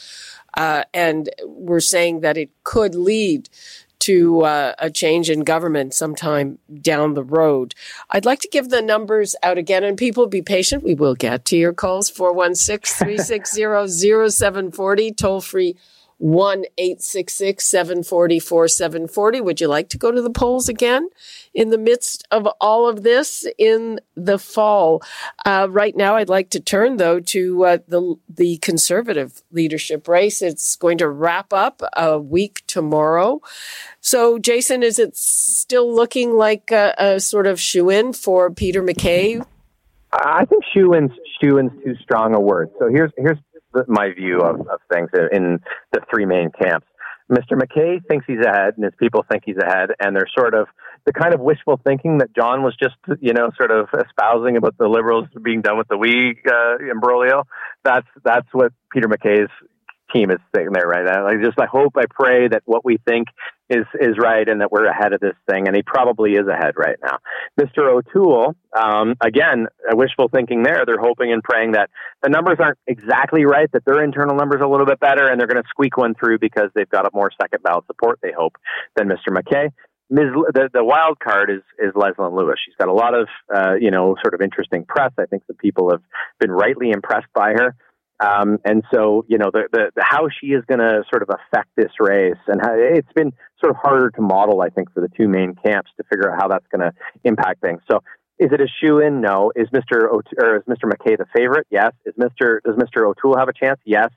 uh, 0.55 0.83
and 0.93 1.29
we're 1.45 1.79
saying 1.79 2.19
that 2.19 2.37
it 2.37 2.51
could 2.63 2.93
lead 2.93 3.49
to 4.01 4.41
uh, 4.41 4.73
a 4.79 4.89
change 4.89 5.29
in 5.29 5.41
government 5.41 5.93
sometime 5.93 6.57
down 6.81 7.13
the 7.13 7.23
road. 7.23 7.75
I'd 8.09 8.25
like 8.25 8.39
to 8.39 8.49
give 8.49 8.69
the 8.69 8.81
numbers 8.81 9.35
out 9.43 9.57
again, 9.57 9.83
and 9.83 9.97
people 9.97 10.27
be 10.27 10.41
patient. 10.41 10.83
We 10.83 10.95
will 10.95 11.15
get 11.15 11.45
to 11.45 11.57
your 11.57 11.73
calls 11.73 12.09
416 12.09 12.97
360 12.97 13.61
0740, 14.29 15.11
toll 15.13 15.41
free 15.41 15.75
1 16.21 16.65
866 16.77 17.65
744 17.65 18.67
740. 18.67 19.41
Would 19.41 19.59
you 19.59 19.67
like 19.67 19.89
to 19.89 19.97
go 19.97 20.11
to 20.11 20.21
the 20.21 20.29
polls 20.29 20.69
again 20.69 21.09
in 21.51 21.69
the 21.69 21.79
midst 21.79 22.27
of 22.29 22.47
all 22.61 22.87
of 22.87 23.01
this 23.01 23.47
in 23.57 23.99
the 24.15 24.37
fall? 24.37 25.01
Uh, 25.45 25.67
right 25.69 25.95
now, 25.95 26.17
I'd 26.17 26.29
like 26.29 26.51
to 26.51 26.59
turn, 26.59 26.97
though, 26.97 27.19
to 27.19 27.65
uh, 27.65 27.77
the, 27.87 28.15
the 28.29 28.57
conservative 28.57 29.41
leadership 29.51 30.07
race. 30.07 30.43
It's 30.43 30.75
going 30.75 30.99
to 30.99 31.09
wrap 31.09 31.51
up 31.53 31.81
a 31.97 32.19
week 32.19 32.61
tomorrow. 32.67 33.41
So, 33.99 34.37
Jason, 34.37 34.83
is 34.83 34.99
it 34.99 35.17
still 35.17 35.91
looking 35.91 36.33
like 36.33 36.69
a, 36.69 36.93
a 36.99 37.19
sort 37.19 37.47
of 37.47 37.59
shoe 37.59 37.89
in 37.89 38.13
for 38.13 38.51
Peter 38.51 38.83
MacKay? 38.83 39.41
I 40.13 40.45
think 40.45 40.63
shoe 40.71 40.93
in's 40.93 41.11
too 41.41 41.95
strong 42.01 42.35
a 42.35 42.39
word. 42.39 42.69
So 42.79 42.87
here's 42.89 43.11
here's 43.17 43.37
my 43.87 44.13
view 44.13 44.39
of, 44.39 44.61
of 44.67 44.79
things 44.91 45.09
in 45.31 45.59
the 45.91 46.01
three 46.09 46.25
main 46.25 46.51
camps. 46.51 46.87
Mr. 47.31 47.57
MacKay 47.57 48.01
thinks 48.09 48.25
he's 48.27 48.45
ahead, 48.45 48.73
and 48.75 48.83
his 48.83 48.93
people 48.99 49.25
think 49.31 49.43
he's 49.45 49.57
ahead, 49.57 49.91
and 49.99 50.13
they're 50.15 50.27
sort 50.37 50.53
of 50.53 50.67
the 51.05 51.13
kind 51.13 51.33
of 51.33 51.39
wishful 51.39 51.79
thinking 51.83 52.17
that 52.17 52.35
John 52.35 52.61
was 52.61 52.75
just, 52.75 52.95
you 53.21 53.33
know, 53.33 53.49
sort 53.57 53.71
of 53.71 53.87
espousing 54.05 54.57
about 54.57 54.77
the 54.77 54.87
Liberals 54.87 55.27
being 55.41 55.61
done 55.61 55.77
with 55.77 55.87
the 55.87 55.97
we 55.97 56.37
uh, 56.45 56.77
imbroglio. 56.91 57.43
That's 57.83 58.07
that's 58.23 58.47
what 58.51 58.73
Peter 58.91 59.07
MacKay's 59.07 59.49
team 60.13 60.29
is 60.29 60.39
sitting 60.53 60.73
there 60.73 60.87
right 60.87 61.05
now. 61.05 61.25
I 61.25 61.35
just 61.41 61.57
I 61.57 61.65
hope 61.65 61.93
I 61.95 62.03
pray 62.09 62.49
that 62.49 62.63
what 62.65 62.83
we 62.83 62.97
think 63.07 63.29
is 63.71 63.85
is 63.99 64.17
right 64.17 64.47
and 64.47 64.61
that 64.61 64.71
we're 64.71 64.85
ahead 64.85 65.13
of 65.13 65.21
this 65.21 65.35
thing, 65.49 65.67
and 65.67 65.75
he 65.75 65.81
probably 65.81 66.33
is 66.33 66.47
ahead 66.47 66.73
right 66.75 66.97
now. 67.01 67.17
Mr. 67.59 67.89
O'Toole, 67.89 68.55
um, 68.77 69.15
again, 69.21 69.67
wishful 69.93 70.27
thinking 70.27 70.63
there. 70.63 70.83
They're 70.85 70.99
hoping 70.99 71.31
and 71.31 71.41
praying 71.41 71.71
that 71.71 71.89
the 72.21 72.29
numbers 72.29 72.57
aren't 72.59 72.77
exactly 72.85 73.45
right, 73.45 73.71
that 73.71 73.85
their 73.85 74.03
internal 74.03 74.35
numbers 74.35 74.59
are 74.59 74.65
a 74.65 74.69
little 74.71 74.85
bit 74.85 74.99
better, 74.99 75.27
and 75.27 75.39
they're 75.39 75.47
going 75.47 75.63
to 75.63 75.69
squeak 75.69 75.95
one 75.97 76.13
through 76.13 76.39
because 76.39 76.69
they've 76.75 76.89
got 76.89 77.05
a 77.05 77.09
more 77.13 77.31
second 77.41 77.63
ballot 77.63 77.85
support. 77.87 78.19
They 78.21 78.33
hope 78.37 78.57
than 78.95 79.07
Mr. 79.07 79.31
MacKay. 79.31 79.69
Ms. 80.11 80.25
The, 80.53 80.69
the 80.73 80.83
wild 80.83 81.19
card 81.19 81.49
is 81.49 81.61
is 81.79 81.93
Leslyn 81.93 82.35
Lewis. 82.35 82.59
She's 82.63 82.75
got 82.77 82.89
a 82.89 82.93
lot 82.93 83.13
of 83.17 83.29
uh, 83.55 83.75
you 83.79 83.89
know 83.89 84.17
sort 84.21 84.33
of 84.33 84.41
interesting 84.41 84.83
press. 84.83 85.11
I 85.17 85.25
think 85.25 85.43
some 85.47 85.55
people 85.55 85.89
have 85.91 86.01
been 86.39 86.51
rightly 86.51 86.91
impressed 86.91 87.31
by 87.33 87.53
her. 87.53 87.75
Um, 88.23 88.59
and 88.63 88.83
so, 88.93 89.25
you 89.27 89.37
know, 89.37 89.49
the, 89.51 89.63
the, 89.71 89.91
the 89.95 90.03
how 90.05 90.27
she 90.29 90.47
is 90.47 90.63
going 90.67 90.79
to 90.79 91.03
sort 91.09 91.23
of 91.23 91.29
affect 91.29 91.69
this 91.75 91.91
race, 91.99 92.37
and 92.47 92.61
how, 92.61 92.73
it's 92.75 93.11
been 93.13 93.31
sort 93.59 93.71
of 93.71 93.77
harder 93.77 94.11
to 94.11 94.21
model, 94.21 94.61
I 94.61 94.69
think, 94.69 94.93
for 94.93 95.01
the 95.01 95.09
two 95.17 95.27
main 95.27 95.55
camps 95.55 95.89
to 95.97 96.03
figure 96.03 96.31
out 96.31 96.39
how 96.39 96.47
that's 96.47 96.67
going 96.71 96.81
to 96.81 96.91
impact 97.23 97.61
things. 97.61 97.81
So, 97.89 98.01
is 98.37 98.49
it 98.51 98.59
a 98.59 98.67
shoe 98.67 98.99
in? 98.99 99.21
No. 99.21 99.51
Is 99.55 99.67
Mr. 99.69 100.05
O- 100.11 100.21
or 100.41 100.57
is 100.57 100.63
Mr. 100.63 100.85
MacKay 100.85 101.15
the 101.15 101.25
favorite? 101.35 101.67
Yes. 101.69 101.93
Is 102.05 102.15
Mr. 102.15 102.59
Does 102.65 102.75
Mr. 102.75 103.07
O'Toole 103.07 103.37
have 103.37 103.49
a 103.49 103.53
chance? 103.53 103.79
Yes. 103.85 104.09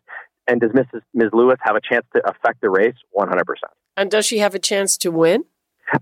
And 0.47 0.61
does 0.61 0.71
Mrs. 0.71 1.01
Ms. 1.13 1.31
Lewis 1.33 1.57
have 1.63 1.77
a 1.77 1.81
chance 1.81 2.07
to 2.15 2.23
affect 2.27 2.61
the 2.61 2.71
race? 2.71 2.97
One 3.11 3.29
hundred 3.29 3.47
percent. 3.47 3.73
And 3.97 4.11
does 4.11 4.27
she 4.27 4.39
have 4.39 4.55
a 4.55 4.59
chance 4.59 4.97
to 4.99 5.11
win? 5.11 5.45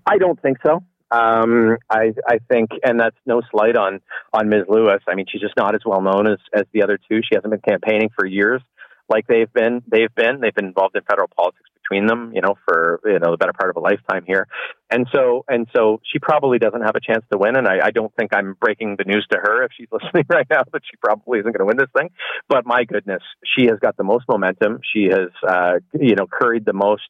I 0.06 0.18
don't 0.18 0.40
think 0.40 0.58
so. 0.62 0.84
Um, 1.12 1.76
I, 1.90 2.14
I 2.26 2.38
think, 2.48 2.70
and 2.84 2.98
that's 2.98 3.16
no 3.26 3.42
slight 3.50 3.76
on 3.76 4.00
on 4.32 4.48
Ms. 4.48 4.64
Lewis. 4.68 5.02
I 5.06 5.14
mean, 5.14 5.26
she's 5.30 5.42
just 5.42 5.56
not 5.56 5.74
as 5.74 5.82
well 5.84 6.00
known 6.00 6.26
as 6.26 6.38
as 6.54 6.64
the 6.72 6.82
other 6.82 6.98
two. 6.98 7.20
She 7.20 7.34
hasn't 7.34 7.50
been 7.50 7.60
campaigning 7.60 8.10
for 8.16 8.26
years 8.26 8.62
like 9.08 9.26
they've 9.26 9.52
been. 9.52 9.82
They've 9.86 10.14
been. 10.14 10.40
They've 10.40 10.54
been 10.54 10.66
involved 10.66 10.96
in 10.96 11.02
federal 11.02 11.28
politics 11.28 11.68
between 11.82 12.06
them, 12.06 12.32
you 12.34 12.40
know, 12.40 12.54
for 12.64 13.00
you 13.04 13.18
know 13.18 13.32
the 13.32 13.36
better 13.36 13.52
part 13.52 13.70
of 13.70 13.76
a 13.76 13.80
lifetime 13.80 14.24
here. 14.26 14.48
And 14.90 15.06
so 15.12 15.44
and 15.48 15.66
so 15.74 16.00
she 16.10 16.18
probably 16.18 16.58
doesn't 16.58 16.82
have 16.82 16.96
a 16.96 17.00
chance 17.00 17.24
to 17.30 17.38
win. 17.38 17.56
And 17.56 17.68
I, 17.68 17.86
I 17.86 17.90
don't 17.90 18.14
think 18.16 18.34
I'm 18.34 18.56
breaking 18.60 18.96
the 18.96 19.04
news 19.04 19.26
to 19.32 19.38
her 19.38 19.64
if 19.64 19.72
she's 19.76 19.88
listening 19.92 20.24
right 20.28 20.46
now 20.50 20.62
that 20.72 20.82
she 20.90 20.96
probably 20.96 21.40
isn't 21.40 21.52
going 21.52 21.60
to 21.60 21.66
win 21.66 21.76
this 21.76 21.90
thing. 21.96 22.10
But 22.48 22.66
my 22.66 22.84
goodness, 22.84 23.22
she 23.44 23.66
has 23.66 23.78
got 23.80 23.96
the 23.96 24.04
most 24.04 24.24
momentum. 24.28 24.80
She 24.92 25.04
has 25.10 25.30
uh, 25.46 25.74
you 25.92 26.14
know 26.14 26.26
curried 26.26 26.64
the 26.64 26.72
most 26.72 27.02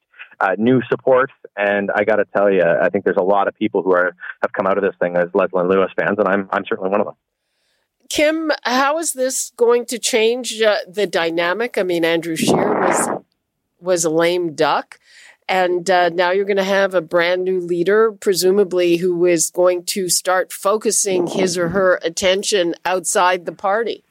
uh, 0.43 0.55
new 0.57 0.81
support. 0.89 1.31
And 1.55 1.89
I 1.95 2.03
got 2.03 2.17
to 2.17 2.25
tell 2.25 2.51
you, 2.51 2.63
I 2.63 2.89
think 2.89 3.05
there's 3.05 3.17
a 3.17 3.23
lot 3.23 3.47
of 3.47 3.55
people 3.55 3.81
who 3.83 3.93
are 3.93 4.15
have 4.41 4.51
come 4.53 4.67
out 4.67 4.77
of 4.77 4.83
this 4.83 4.95
thing 4.99 5.15
as 5.15 5.29
Leslyn 5.33 5.69
Lewis 5.69 5.91
fans, 5.97 6.17
and 6.17 6.27
I'm 6.27 6.49
I'm 6.51 6.65
certainly 6.67 6.89
one 6.89 6.99
of 6.99 7.07
them. 7.07 7.15
Kim, 8.09 8.51
how 8.63 8.97
is 8.99 9.13
this 9.13 9.51
going 9.55 9.85
to 9.87 9.97
change 9.97 10.61
uh, 10.61 10.77
the 10.87 11.07
dynamic? 11.07 11.77
I 11.77 11.83
mean, 11.83 12.03
Andrew 12.03 12.35
Scheer 12.35 12.79
was 12.79 13.09
was 13.79 14.03
a 14.03 14.09
lame 14.09 14.55
duck, 14.55 14.99
and 15.47 15.89
uh, 15.89 16.09
now 16.09 16.31
you're 16.31 16.45
going 16.45 16.57
to 16.57 16.63
have 16.63 16.93
a 16.93 17.01
brand 17.01 17.43
new 17.43 17.59
leader, 17.59 18.11
presumably, 18.11 18.97
who 18.97 19.25
is 19.25 19.51
going 19.51 19.83
to 19.85 20.09
start 20.09 20.51
focusing 20.51 21.27
his 21.27 21.57
or 21.57 21.69
her 21.69 21.99
attention 22.01 22.75
outside 22.83 23.45
the 23.45 23.51
party. 23.51 24.03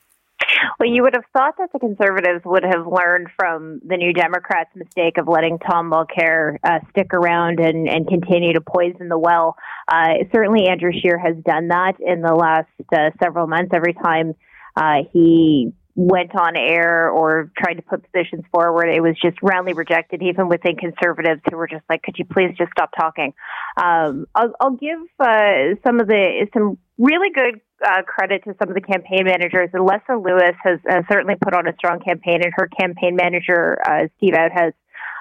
Well, 0.78 0.88
you 0.88 1.02
would 1.02 1.14
have 1.14 1.24
thought 1.32 1.54
that 1.58 1.72
the 1.72 1.78
conservatives 1.78 2.42
would 2.44 2.64
have 2.64 2.86
learned 2.86 3.28
from 3.38 3.80
the 3.84 3.96
New 3.96 4.12
Democrats' 4.12 4.70
mistake 4.74 5.18
of 5.18 5.28
letting 5.28 5.58
Tom 5.58 5.90
Mulcair 5.90 6.56
uh, 6.64 6.80
stick 6.90 7.12
around 7.14 7.60
and, 7.60 7.88
and 7.88 8.06
continue 8.06 8.52
to 8.54 8.60
poison 8.60 9.08
the 9.08 9.18
well. 9.18 9.56
Uh, 9.88 10.24
certainly, 10.34 10.68
Andrew 10.68 10.92
Scheer 10.92 11.18
has 11.18 11.36
done 11.44 11.68
that 11.68 11.94
in 12.00 12.22
the 12.22 12.34
last 12.34 12.68
uh, 12.92 13.10
several 13.22 13.46
months. 13.46 13.72
Every 13.74 13.94
time 13.94 14.34
uh, 14.76 15.04
he 15.12 15.72
went 15.94 16.34
on 16.34 16.56
air 16.56 17.10
or 17.10 17.50
tried 17.58 17.74
to 17.74 17.82
put 17.82 18.02
positions 18.10 18.44
forward, 18.52 18.88
it 18.88 19.00
was 19.00 19.14
just 19.20 19.36
roundly 19.42 19.74
rejected, 19.74 20.22
even 20.22 20.48
within 20.48 20.76
conservatives 20.76 21.40
who 21.50 21.56
were 21.56 21.68
just 21.68 21.84
like, 21.88 22.02
"Could 22.02 22.16
you 22.18 22.24
please 22.24 22.54
just 22.56 22.70
stop 22.72 22.90
talking?" 22.98 23.34
Um, 23.76 24.26
I'll, 24.34 24.52
I'll, 24.60 24.76
give 24.76 24.98
uh, 25.20 25.76
some 25.84 26.00
of 26.00 26.06
the 26.06 26.46
some 26.54 26.78
really 26.98 27.30
good 27.30 27.60
uh, 27.84 28.02
credit 28.02 28.44
to 28.44 28.54
some 28.58 28.68
of 28.68 28.74
the 28.74 28.80
campaign 28.80 29.24
managers. 29.24 29.70
Leslyn 29.72 30.24
Lewis 30.24 30.56
has 30.62 30.78
uh, 30.90 31.02
certainly 31.10 31.34
put 31.40 31.54
on 31.54 31.66
a 31.66 31.74
strong 31.74 32.00
campaign, 32.00 32.40
and 32.42 32.52
her 32.56 32.68
campaign 32.78 33.16
manager, 33.16 33.78
uh, 33.86 34.06
Steve 34.16 34.34
Outhouse, 34.34 34.74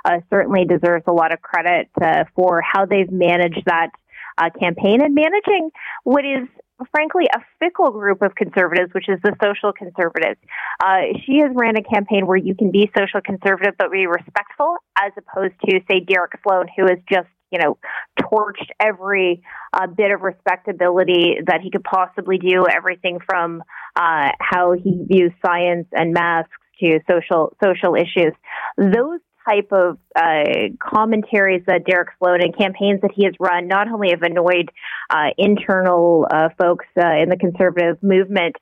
uh, 0.06 0.20
certainly 0.30 0.66
deserves 0.66 1.04
a 1.08 1.12
lot 1.12 1.34
of 1.34 1.42
credit 1.42 1.90
uh, 2.02 2.24
for 2.36 2.62
how 2.62 2.86
they've 2.86 3.12
managed 3.12 3.64
that 3.66 3.90
uh, 4.38 4.50
campaign 4.60 5.02
and 5.02 5.14
managing 5.14 5.70
what 6.04 6.26
is 6.26 6.48
frankly 6.96 7.26
a 7.36 7.40
fickle 7.60 7.92
group 7.92 8.22
of 8.22 8.34
conservatives, 8.34 8.92
which 8.94 9.08
is 9.08 9.20
the 9.24 9.36
social 9.44 9.72
conservatives. 9.72 10.40
Uh, 10.84 11.14
she 11.26 11.40
has 11.40 11.52
ran 11.54 11.76
a 11.78 11.84
campaign 11.84 12.26
where 12.26 12.38
you 12.38 12.56
can 12.56 12.72
be 12.72 12.90
social 12.98 13.22
conservative 13.22 13.76
but 13.78 13.92
be 13.92 14.08
respectful, 14.08 14.78
as 14.98 15.12
opposed 15.18 15.54
to 15.66 15.80
say 15.90 16.00
Derek 16.00 16.32
Sloan, 16.44 16.68
who 16.76 16.86
is 16.86 16.98
just 17.12 17.28
you 17.52 17.60
know, 17.60 17.78
torched 18.20 18.70
every 18.80 19.44
uh, 19.74 19.88
bit 19.88 20.12
of 20.12 20.22
respectability 20.22 21.38
that 21.46 21.62
he 21.62 21.70
could 21.70 21.84
possibly 21.84 22.38
do, 22.38 22.66
everything 22.68 23.20
from 23.28 23.64
uh, 23.96 24.30
how 24.40 24.72
he 24.72 25.06
views 25.08 25.32
science 25.46 25.88
and 25.92 26.14
masks 26.14 26.52
to 26.80 27.00
social 27.10 27.56
social 27.64 27.96
issues. 27.96 28.34
Those 28.78 29.20
type 29.48 29.72
of 29.72 29.98
uh, 30.16 30.70
commentaries 30.80 31.64
that 31.68 31.84
Derek 31.86 32.10
Sloan 32.20 32.42
and 32.42 32.56
campaigns 32.56 33.02
that 33.02 33.12
he 33.16 33.26
has 33.26 33.34
run 33.40 33.68
not 33.68 33.92
only 33.92 34.10
have 34.12 34.22
annoyed 34.22 34.70
uh, 35.10 35.30
internal 35.38 36.28
uh, 36.30 36.50
folks 36.60 36.86
uh, 36.98 37.22
in 37.22 37.30
the 37.30 37.38
conservative 37.38 37.98
movement, 38.04 38.56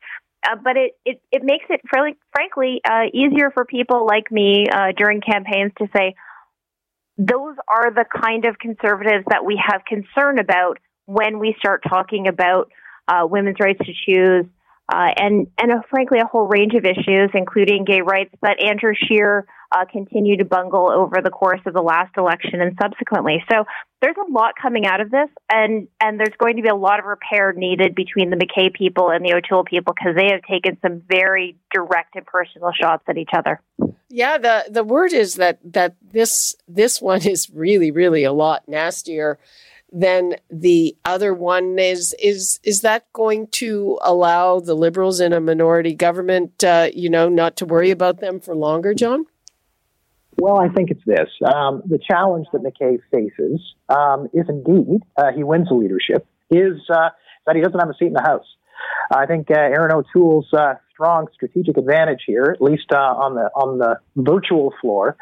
uh, 0.48 0.56
but 0.64 0.78
it, 0.78 0.98
it, 1.06 1.22
it 1.32 1.44
makes 1.44 1.66
it, 1.70 1.82
fairly, 1.94 2.16
frankly, 2.34 2.80
uh, 2.90 3.04
easier 3.14 3.52
for 3.52 3.66
people 3.66 4.06
like 4.06 4.32
me 4.32 4.66
during 4.98 5.20
campaigns 5.20 5.74
to 5.78 5.88
say, 5.96 6.16
those 7.20 7.56
are 7.68 7.92
the 7.92 8.06
kind 8.06 8.46
of 8.46 8.58
conservatives 8.58 9.26
that 9.30 9.44
we 9.46 9.62
have 9.64 9.84
concern 9.86 10.40
about 10.40 10.80
when 11.06 11.38
we 11.38 11.54
start 11.60 11.84
talking 11.88 12.28
about 12.28 12.72
women's 13.24 13.58
rights 13.60 13.80
to 13.80 13.94
choose, 14.06 14.46
uh, 14.92 15.10
and 15.18 15.48
and 15.58 15.72
a, 15.72 15.84
frankly 15.90 16.20
a 16.20 16.26
whole 16.26 16.48
range 16.48 16.74
of 16.74 16.86
issues, 16.86 17.30
including 17.34 17.84
gay 17.84 18.02
rights 18.02 18.34
that 18.42 18.64
Andrew 18.64 18.94
Scheer 18.96 19.46
uh, 19.72 19.86
continued 19.92 20.40
to 20.40 20.46
bungle 20.46 20.90
over 20.90 21.22
the 21.24 21.30
course 21.30 21.60
of 21.66 21.74
the 21.74 21.82
last 21.82 22.16
election 22.18 22.62
and 22.62 22.78
subsequently. 22.82 23.44
So 23.52 23.66
there's 24.02 24.16
a 24.18 24.32
lot 24.32 24.54
coming 24.60 24.86
out 24.86 25.02
of 25.02 25.12
this, 25.12 25.30
and 25.52 25.88
and 26.00 26.20
there's 26.20 26.36
going 26.38 26.56
to 26.56 26.62
be 26.62 26.70
a 26.70 26.76
lot 26.76 27.00
of 27.00 27.06
repair 27.06 27.54
needed 27.54 27.96
between 27.96 28.30
the 28.30 28.38
MacKay 28.38 28.70
people 28.70 29.10
and 29.10 29.26
the 29.26 29.34
O'Toole 29.34 29.66
people 29.66 29.94
because 29.94 30.16
they 30.16 30.32
have 30.32 30.42
taken 30.50 30.78
some 30.82 31.02
very 31.10 31.58
direct 31.74 32.16
and 32.16 32.26
personal 32.26 32.72
shots 32.72 33.04
at 33.08 33.18
each 33.18 33.32
other. 33.34 33.62
Yeah, 34.10 34.40
the 34.40 34.66
the 34.70 34.84
word 34.84 35.14
is 35.14 35.36
that 35.36 35.60
that 35.74 35.96
this 36.02 36.56
this 36.68 37.02
one 37.02 37.26
is 37.28 37.50
really 37.52 37.92
really 37.92 38.24
a 38.24 38.34
lot 38.34 38.68
nastier 38.68 39.38
than 39.92 40.36
the 40.50 40.98
other 41.06 41.34
one. 41.34 41.78
Is 41.78 42.16
is 42.20 42.60
is 42.64 42.82
that 42.82 43.12
going 43.14 43.48
to 43.48 44.00
allow 44.02 44.60
the 44.60 44.74
liberals 44.74 45.20
in 45.20 45.32
a 45.32 45.40
minority 45.40 45.94
government 45.94 46.64
uh, 46.64 46.90
you 46.94 47.10
know 47.10 47.30
not 47.30 47.56
to 47.58 47.66
worry 47.66 47.92
about 47.92 48.20
them 48.20 48.40
for 48.40 48.56
longer 48.56 48.94
john? 48.94 49.26
Well 50.38 50.60
i 50.60 50.70
think 50.70 50.90
it's 50.90 51.06
this. 51.06 51.30
Um, 51.46 51.84
the 51.86 52.00
challenge 52.00 52.48
that 52.52 52.64
mackay 52.64 52.98
faces 53.12 53.62
um, 53.90 54.28
if 54.34 54.50
indeed 54.50 55.02
uh, 55.18 55.32
he 55.36 55.44
wins 55.44 55.68
the 55.70 55.76
leadership 55.76 56.26
is 56.50 56.80
uh, 56.90 57.10
that 57.46 57.56
he 57.56 57.62
doesn't 57.62 57.80
have 57.80 57.90
a 57.90 57.94
seat 57.94 58.08
in 58.08 58.14
the 58.14 58.22
house. 58.22 58.46
I 59.14 59.26
think 59.26 59.52
uh, 59.52 59.60
erin 59.60 59.92
o'toole's 59.92 60.52
uh, 60.54 60.76
strong 61.00 61.28
strategic 61.34 61.78
advantage 61.78 62.24
here, 62.28 62.54
at 62.54 62.62
least 62.62 62.92
uh, 62.92 62.98
on 62.98 63.36
the 63.36 63.50
on 63.56 63.78
the 63.78 64.00
virtual 64.18 64.74
floor, 64.82 65.16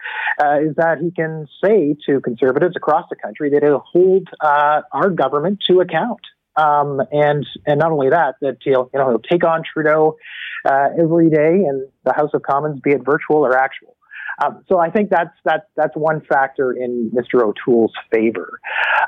uh, 0.43 0.59
is 0.59 0.75
that 0.75 0.97
he 0.99 1.11
can 1.11 1.47
say 1.63 1.95
to 2.07 2.19
conservatives 2.21 2.75
across 2.75 3.05
the 3.09 3.15
country 3.15 3.51
that 3.51 3.61
he'll 3.61 3.83
hold 3.91 4.27
uh, 4.41 4.81
our 4.91 5.09
government 5.09 5.59
to 5.69 5.79
account. 5.81 6.21
Um, 6.55 6.99
and 7.11 7.45
and 7.67 7.79
not 7.79 7.91
only 7.91 8.09
that, 8.09 8.35
that 8.41 8.57
he'll 8.63 8.89
you 8.91 8.99
know 8.99 9.09
he'll 9.09 9.19
take 9.19 9.45
on 9.45 9.61
Trudeau 9.71 10.17
uh, 10.65 10.87
every 10.99 11.29
day 11.29 11.53
in 11.69 11.87
the 12.03 12.13
House 12.13 12.31
of 12.33 12.41
Commons, 12.41 12.79
be 12.79 12.91
it 12.91 13.05
virtual 13.05 13.45
or 13.45 13.55
actual. 13.55 13.96
Um, 14.43 14.63
so 14.69 14.79
I 14.79 14.89
think 14.89 15.09
that's 15.09 15.35
that's 15.43 15.65
that's 15.75 15.95
one 15.95 16.21
factor 16.21 16.71
in 16.71 17.11
Mr. 17.13 17.41
O'Toole's 17.41 17.93
favor. 18.13 18.59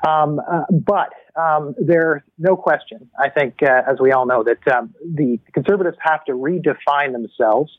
Um, 0.07 0.39
uh, 0.39 0.63
but 0.71 1.09
um, 1.35 1.75
there's 1.77 2.21
no 2.37 2.55
question. 2.55 3.09
I 3.17 3.29
think, 3.29 3.61
uh, 3.61 3.81
as 3.89 3.97
we 3.99 4.11
all 4.11 4.25
know, 4.25 4.43
that 4.43 4.75
um, 4.75 4.93
the 5.03 5.39
conservatives 5.53 5.97
have 6.01 6.25
to 6.25 6.33
redefine 6.33 7.11
themselves, 7.11 7.71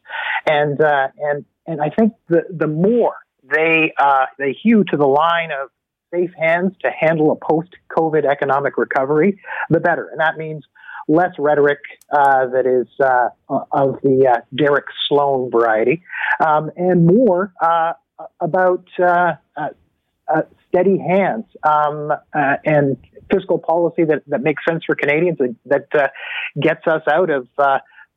and 0.46 0.80
uh, 0.80 1.08
and 1.18 1.44
and 1.66 1.80
I 1.80 1.90
think 1.90 2.14
the 2.28 2.42
the 2.50 2.66
more 2.68 3.14
they 3.42 3.92
uh, 3.98 4.26
they 4.38 4.52
hew 4.52 4.84
to 4.90 4.96
the 4.96 5.06
line 5.06 5.50
of 5.50 5.70
safe 6.12 6.30
hands 6.38 6.72
to 6.82 6.90
handle 6.90 7.30
a 7.30 7.36
post-COVID 7.36 8.24
economic 8.24 8.76
recovery, 8.76 9.40
the 9.68 9.78
better. 9.78 10.08
And 10.08 10.20
that 10.20 10.36
means 10.36 10.64
less 11.10 11.34
rhetoric 11.38 11.80
uh, 12.12 12.46
that 12.46 12.66
is 12.66 12.86
uh, 13.04 13.30
of 13.72 14.00
the 14.02 14.28
uh, 14.32 14.40
Derek 14.54 14.84
Sloan 15.08 15.50
variety, 15.50 16.02
um, 16.44 16.70
and 16.76 17.04
more 17.04 17.52
uh, 17.60 17.94
about 18.38 18.86
uh, 19.02 19.32
uh, 19.56 20.42
steady 20.68 20.98
hands 20.98 21.46
um, 21.64 22.12
and 22.32 22.96
fiscal 23.32 23.58
policy 23.58 24.04
that, 24.04 24.22
that 24.28 24.42
makes 24.42 24.62
sense 24.68 24.84
for 24.84 24.94
Canadians 24.94 25.38
that, 25.66 25.88
that 25.92 26.12
gets 26.60 26.86
us 26.86 27.02
out 27.10 27.30
of 27.30 27.48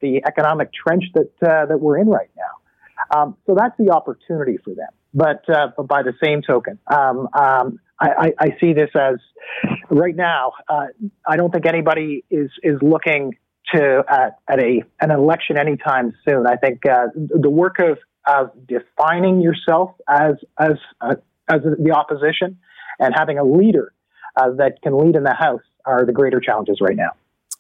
the 0.02 0.22
economic 0.28 0.70
trench 0.72 1.06
that 1.16 1.32
that 1.42 1.80
we're 1.80 1.98
in 1.98 2.08
right 2.08 2.30
now. 2.38 3.18
Um, 3.18 3.38
so 3.48 3.56
that's 3.58 3.76
the 3.80 3.90
opportunity 3.92 4.58
for 4.64 4.74
them. 4.76 4.90
But, 5.16 5.44
but 5.48 5.88
by 5.88 6.04
the 6.04 6.14
same 6.24 6.42
token, 6.42 6.80
um, 6.88 7.28
um, 7.34 7.80
I, 8.00 8.08
I, 8.08 8.34
I, 8.40 8.58
see 8.60 8.74
this 8.74 8.90
as 8.96 9.16
right 9.90 10.16
now. 10.16 10.54
I 10.70 11.38
don't 11.38 11.52
think 11.52 11.66
anybody 11.66 12.26
is 12.30 12.50
is 12.64 12.82
looking 12.82 13.38
to 13.74 14.04
at, 14.10 14.40
at 14.48 14.60
a 14.60 14.84
an 15.00 15.12
election 15.12 15.58
anytime 15.58 16.14
soon. 16.28 16.48
I 16.48 16.56
think 16.56 16.82
the 16.84 17.50
work 17.50 17.78
of 17.80 17.98
of 18.26 18.52
defining 18.68 19.42
yourself 19.42 19.92
as 20.08 20.36
as 20.60 20.74
as 21.02 21.62
the 21.62 21.92
opposition 21.92 22.58
and 23.00 23.14
having 23.16 23.38
a 23.38 23.44
leader 23.44 23.94
uh, 24.36 24.52
that 24.58 24.82
can 24.82 24.98
lead 24.98 25.16
in 25.16 25.24
the 25.24 25.34
House 25.34 25.62
are 25.86 26.06
the 26.06 26.14
greater 26.14 26.40
challenges 26.40 26.80
right 26.82 26.96
now. 26.96 27.12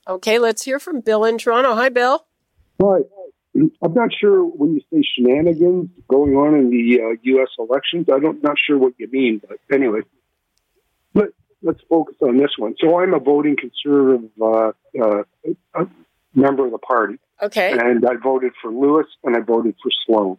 Okay, 0.07 0.39
let's 0.39 0.63
hear 0.63 0.79
from 0.79 1.01
Bill 1.01 1.23
in 1.23 1.37
Toronto. 1.37 1.75
Hi, 1.75 1.89
Bill. 1.89 2.25
Hi. 2.81 2.99
I'm 3.55 3.93
not 3.93 4.09
sure 4.19 4.43
when 4.43 4.73
you 4.73 4.81
say 4.91 5.03
shenanigans 5.15 5.89
going 6.07 6.35
on 6.35 6.55
in 6.55 6.71
the 6.71 7.01
uh, 7.01 7.15
U.S. 7.21 7.49
elections. 7.59 8.07
I 8.11 8.19
don't 8.19 8.41
not 8.41 8.57
sure 8.57 8.77
what 8.77 8.93
you 8.97 9.07
mean, 9.11 9.41
but 9.47 9.59
anyway, 9.71 9.99
let 11.13 11.29
let's 11.61 11.81
focus 11.89 12.15
on 12.21 12.37
this 12.37 12.51
one. 12.57 12.75
So 12.79 12.99
I'm 12.99 13.13
a 13.13 13.19
voting 13.19 13.55
conservative 13.55 14.29
uh, 14.41 14.71
uh, 15.01 15.85
member 16.33 16.65
of 16.65 16.71
the 16.71 16.77
party. 16.77 17.19
Okay. 17.41 17.71
And 17.71 18.05
I 18.05 18.15
voted 18.21 18.53
for 18.61 18.71
Lewis 18.71 19.07
and 19.23 19.35
I 19.35 19.39
voted 19.41 19.75
for 19.81 19.91
Sloan 20.05 20.37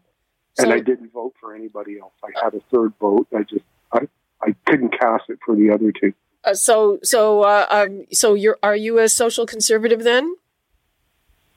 and 0.58 0.72
I 0.72 0.80
didn't 0.80 1.12
vote 1.12 1.34
for 1.40 1.54
anybody 1.54 1.98
else. 1.98 2.12
I 2.22 2.30
had 2.42 2.54
a 2.54 2.60
third 2.72 2.92
vote. 3.00 3.26
I 3.34 3.42
just 3.42 3.64
I, 3.92 4.00
I 4.42 4.54
couldn't 4.66 4.98
cast 4.98 5.24
it 5.28 5.38
for 5.44 5.56
the 5.56 5.70
other 5.70 5.92
two. 5.92 6.12
Uh, 6.44 6.54
so 6.54 6.98
so 7.02 7.42
uh, 7.42 7.66
um, 7.70 8.06
so 8.12 8.34
you're 8.34 8.58
are 8.62 8.76
you 8.76 8.98
a 8.98 9.08
social 9.08 9.46
conservative 9.46 10.04
then? 10.04 10.36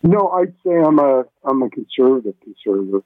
No, 0.03 0.29
I'd 0.29 0.53
say 0.65 0.75
I'm 0.75 0.99
a 0.99 1.25
I'm 1.43 1.61
a 1.61 1.69
conservative 1.69 2.35
conservative. 2.41 3.03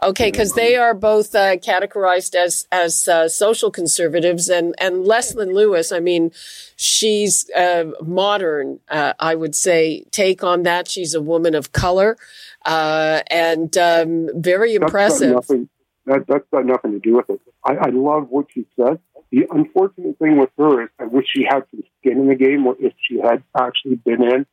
Okay, 0.00 0.30
because 0.30 0.52
they 0.52 0.76
are 0.76 0.94
both 0.94 1.34
uh, 1.34 1.56
categorized 1.56 2.36
as 2.36 2.68
as 2.70 3.08
uh, 3.08 3.28
social 3.28 3.72
conservatives, 3.72 4.48
and 4.48 4.72
and 4.78 5.04
Leslyn 5.04 5.52
Lewis. 5.52 5.90
I 5.90 5.98
mean, 5.98 6.30
she's 6.76 7.50
a 7.50 7.92
modern, 8.00 8.78
uh, 8.88 9.14
I 9.18 9.34
would 9.34 9.56
say, 9.56 10.04
take 10.12 10.44
on 10.44 10.62
that. 10.62 10.86
She's 10.86 11.14
a 11.14 11.20
woman 11.20 11.56
of 11.56 11.72
color, 11.72 12.16
uh, 12.64 13.22
and 13.28 13.76
um, 13.76 14.28
very 14.36 14.76
impressive. 14.76 15.34
That's 15.34 15.48
got, 15.48 15.54
nothing, 15.54 15.68
that, 16.06 16.26
that's 16.28 16.48
got 16.52 16.64
nothing 16.64 16.92
to 16.92 17.00
do 17.00 17.16
with 17.16 17.28
it. 17.30 17.40
I, 17.64 17.74
I 17.74 17.90
love 17.90 18.28
what 18.30 18.46
she 18.54 18.66
said. 18.76 19.00
The 19.32 19.46
unfortunate 19.50 20.16
thing 20.18 20.38
with 20.38 20.50
her 20.58 20.84
is 20.84 20.90
I 21.00 21.06
wish 21.06 21.26
she 21.34 21.42
had 21.42 21.64
some 21.72 21.82
skin 21.98 22.20
in 22.20 22.28
the 22.28 22.36
game. 22.36 22.68
Or 22.68 22.76
If 22.78 22.92
she 23.04 23.18
had 23.18 23.42
actually 23.60 23.96
been 23.96 24.22
in, 24.22 24.46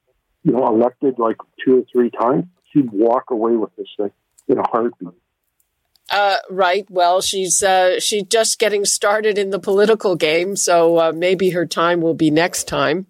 you 0.44 0.54
know, 0.54 0.66
elected 0.66 1.20
like 1.20 1.38
two 1.64 1.82
or 1.82 1.84
three 1.92 2.10
times, 2.10 2.46
she'd 2.74 2.90
walk 2.92 3.30
away 3.30 3.56
with 3.56 3.76
this 3.76 3.88
thing 3.96 4.12
in 4.48 4.58
a 4.58 4.68
heartbeat. 4.68 5.10
Uh, 6.10 6.38
right. 6.50 6.86
Well, 6.90 7.22
she's 7.22 7.64
uh, 7.64 8.00
she's 8.00 8.24
just 8.24 8.60
getting 8.60 8.86
started 8.86 9.38
in 9.38 9.50
the 9.50 9.60
political 9.60 10.16
game, 10.16 10.56
so 10.56 11.00
uh, 11.00 11.12
maybe 11.16 11.50
her 11.50 11.66
time 11.66 12.02
will 12.02 12.14
be 12.14 12.30
next 12.30 12.68
time. 12.68 13.08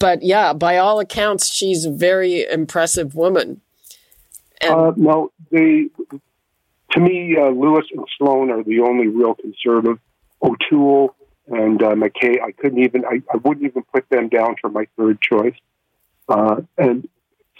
But 0.00 0.22
yeah, 0.22 0.52
by 0.52 0.78
all 0.78 0.98
accounts, 0.98 1.48
she's 1.48 1.84
a 1.84 1.90
very 1.90 2.44
impressive 2.44 3.14
woman. 3.14 3.60
And 4.60 4.74
uh, 4.74 4.92
no, 4.96 5.30
they 5.50 5.86
to 6.92 7.00
me, 7.00 7.36
uh, 7.40 7.50
Lewis 7.50 7.86
and 7.92 8.04
Sloan 8.18 8.50
are 8.50 8.64
the 8.64 8.80
only 8.80 9.06
real 9.06 9.34
conservative. 9.34 9.98
O'Toole 10.42 11.14
and 11.46 11.82
uh, 11.82 11.94
MacKay, 11.94 12.40
I 12.40 12.52
couldn't 12.52 12.80
even, 12.80 13.04
I, 13.04 13.22
I 13.32 13.36
wouldn't 13.36 13.64
even 13.66 13.82
put 13.92 14.08
them 14.10 14.28
down 14.28 14.56
for 14.60 14.68
my 14.70 14.86
third 14.96 15.20
choice. 15.20 15.54
and 16.28 17.08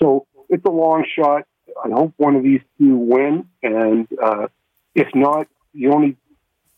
so 0.00 0.26
it's 0.48 0.64
a 0.64 0.70
long 0.70 1.04
shot. 1.16 1.46
I 1.82 1.88
hope 1.90 2.12
one 2.16 2.36
of 2.36 2.42
these 2.42 2.60
two 2.78 2.96
win, 2.96 3.46
and 3.62 4.08
if 4.94 5.08
not, 5.14 5.48
the 5.72 5.88
only 5.88 6.16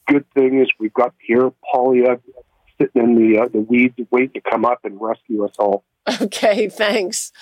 good 0.06 0.24
thing 0.34 0.60
is 0.60 0.68
we've 0.78 0.94
got 0.94 1.14
Pierre 1.18 1.52
Poilievre 1.72 2.20
sitting 2.78 3.02
in 3.02 3.14
the 3.14 3.40
uh, 3.40 3.48
the 3.48 3.60
weeds, 3.60 3.94
waiting 4.10 4.40
to 4.40 4.50
come 4.50 4.64
up 4.64 4.84
and 4.84 5.00
rescue 5.00 5.44
us 5.44 5.54
all. 5.58 5.84
Okay, 6.22 6.68
thanks. 6.68 7.32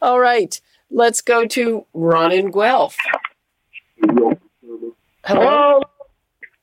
All 0.00 0.18
right, 0.18 0.58
let's 0.90 1.20
go 1.20 1.44
to 1.46 1.84
Ron 1.92 2.32
in 2.32 2.50
Guelph. 2.50 2.96
Hello. 5.24 5.82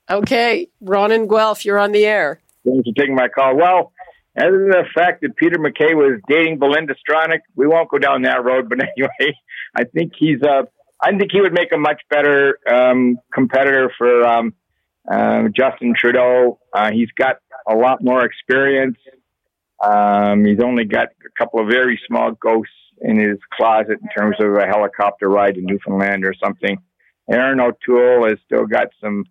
Okay, 0.09 0.69
Ron 0.81 1.11
in 1.11 1.27
Guelph, 1.27 1.63
you're 1.63 1.77
on 1.77 1.91
the 1.91 2.05
air. 2.05 2.41
Thanks 2.65 2.89
for 2.89 2.95
taking 2.95 3.15
my 3.15 3.27
call. 3.27 3.55
Well, 3.55 3.93
other 4.37 4.57
than 4.59 4.69
the 4.69 4.85
fact 4.93 5.21
that 5.21 5.35
Peter 5.35 5.59
MacKay 5.59 5.93
was 5.93 6.19
dating 6.27 6.59
Belinda 6.59 6.95
Stronach, 6.95 7.41
we 7.55 7.67
won't 7.67 7.89
go 7.89 7.97
down 7.97 8.23
that 8.23 8.43
road. 8.43 8.69
But 8.69 8.79
anyway, 8.97 9.37
I 9.75 9.83
think 9.83 10.13
he's 10.17 10.41
a 10.41 10.67
I 11.01 11.17
think 11.17 11.31
he 11.31 11.41
would 11.41 11.53
make 11.53 11.71
a 11.73 11.77
much 11.77 12.01
better 12.09 12.59
um, 12.71 13.17
competitor 13.33 13.91
for 13.97 14.23
um, 14.27 14.53
uh, 15.11 15.47
Justin 15.55 15.93
Trudeau. 15.97 16.59
Uh, 16.73 16.91
he's 16.91 17.11
got 17.17 17.37
a 17.67 17.75
lot 17.75 18.03
more 18.03 18.23
experience. 18.23 18.97
Um, 19.83 20.45
he's 20.45 20.59
only 20.63 20.85
got 20.85 21.07
a 21.07 21.39
couple 21.39 21.59
of 21.59 21.67
very 21.67 21.99
small 22.07 22.31
ghosts 22.33 22.73
in 23.01 23.17
his 23.19 23.37
closet 23.53 23.97
in 24.01 24.09
terms 24.15 24.35
of 24.39 24.55
a 24.55 24.67
helicopter 24.67 25.27
ride 25.27 25.55
to 25.55 25.61
Newfoundland 25.61 26.23
or 26.23 26.35
something. 26.43 26.77
Erin 27.31 27.59
O'Toole 27.59 28.27
has 28.27 28.37
still 28.45 28.65
got 28.65 28.87
some 29.01 29.23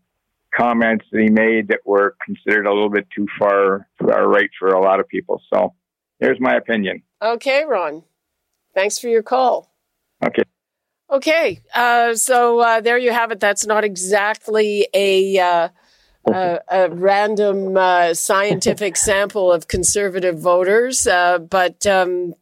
comments 0.52 1.04
that 1.12 1.20
he 1.20 1.28
made 1.28 1.68
that 1.68 1.80
were 1.84 2.16
considered 2.24 2.66
a 2.66 2.72
little 2.72 2.90
bit 2.90 3.06
too 3.14 3.26
far 3.38 3.86
far 4.00 4.28
right 4.28 4.50
for 4.58 4.70
a 4.70 4.80
lot 4.80 4.98
of 4.98 5.06
people. 5.06 5.40
So 5.52 5.74
there's 6.18 6.40
my 6.40 6.56
opinion. 6.56 7.02
Okay, 7.22 7.64
Ron. 7.64 8.02
Thanks 8.74 8.98
for 8.98 9.08
your 9.08 9.22
call. 9.22 9.70
Okay. 10.24 10.42
Okay, 11.10 11.60
uh, 11.74 12.14
so 12.14 12.60
uh, 12.60 12.80
there 12.80 12.96
you 12.96 13.10
have 13.10 13.32
it. 13.32 13.40
That's 13.40 13.66
not 13.66 13.82
exactly 13.82 14.86
a 14.94 15.38
uh, 15.38 15.68
a, 16.26 16.60
a, 16.68 16.90
random 16.90 17.76
uh, 17.76 18.14
scientific 18.14 18.96
sample 19.08 19.50
of 19.50 19.66
conservative 19.66 20.38
voters, 20.38 21.08
uh, 21.08 21.38
but 21.38 21.84
um, 21.84 22.34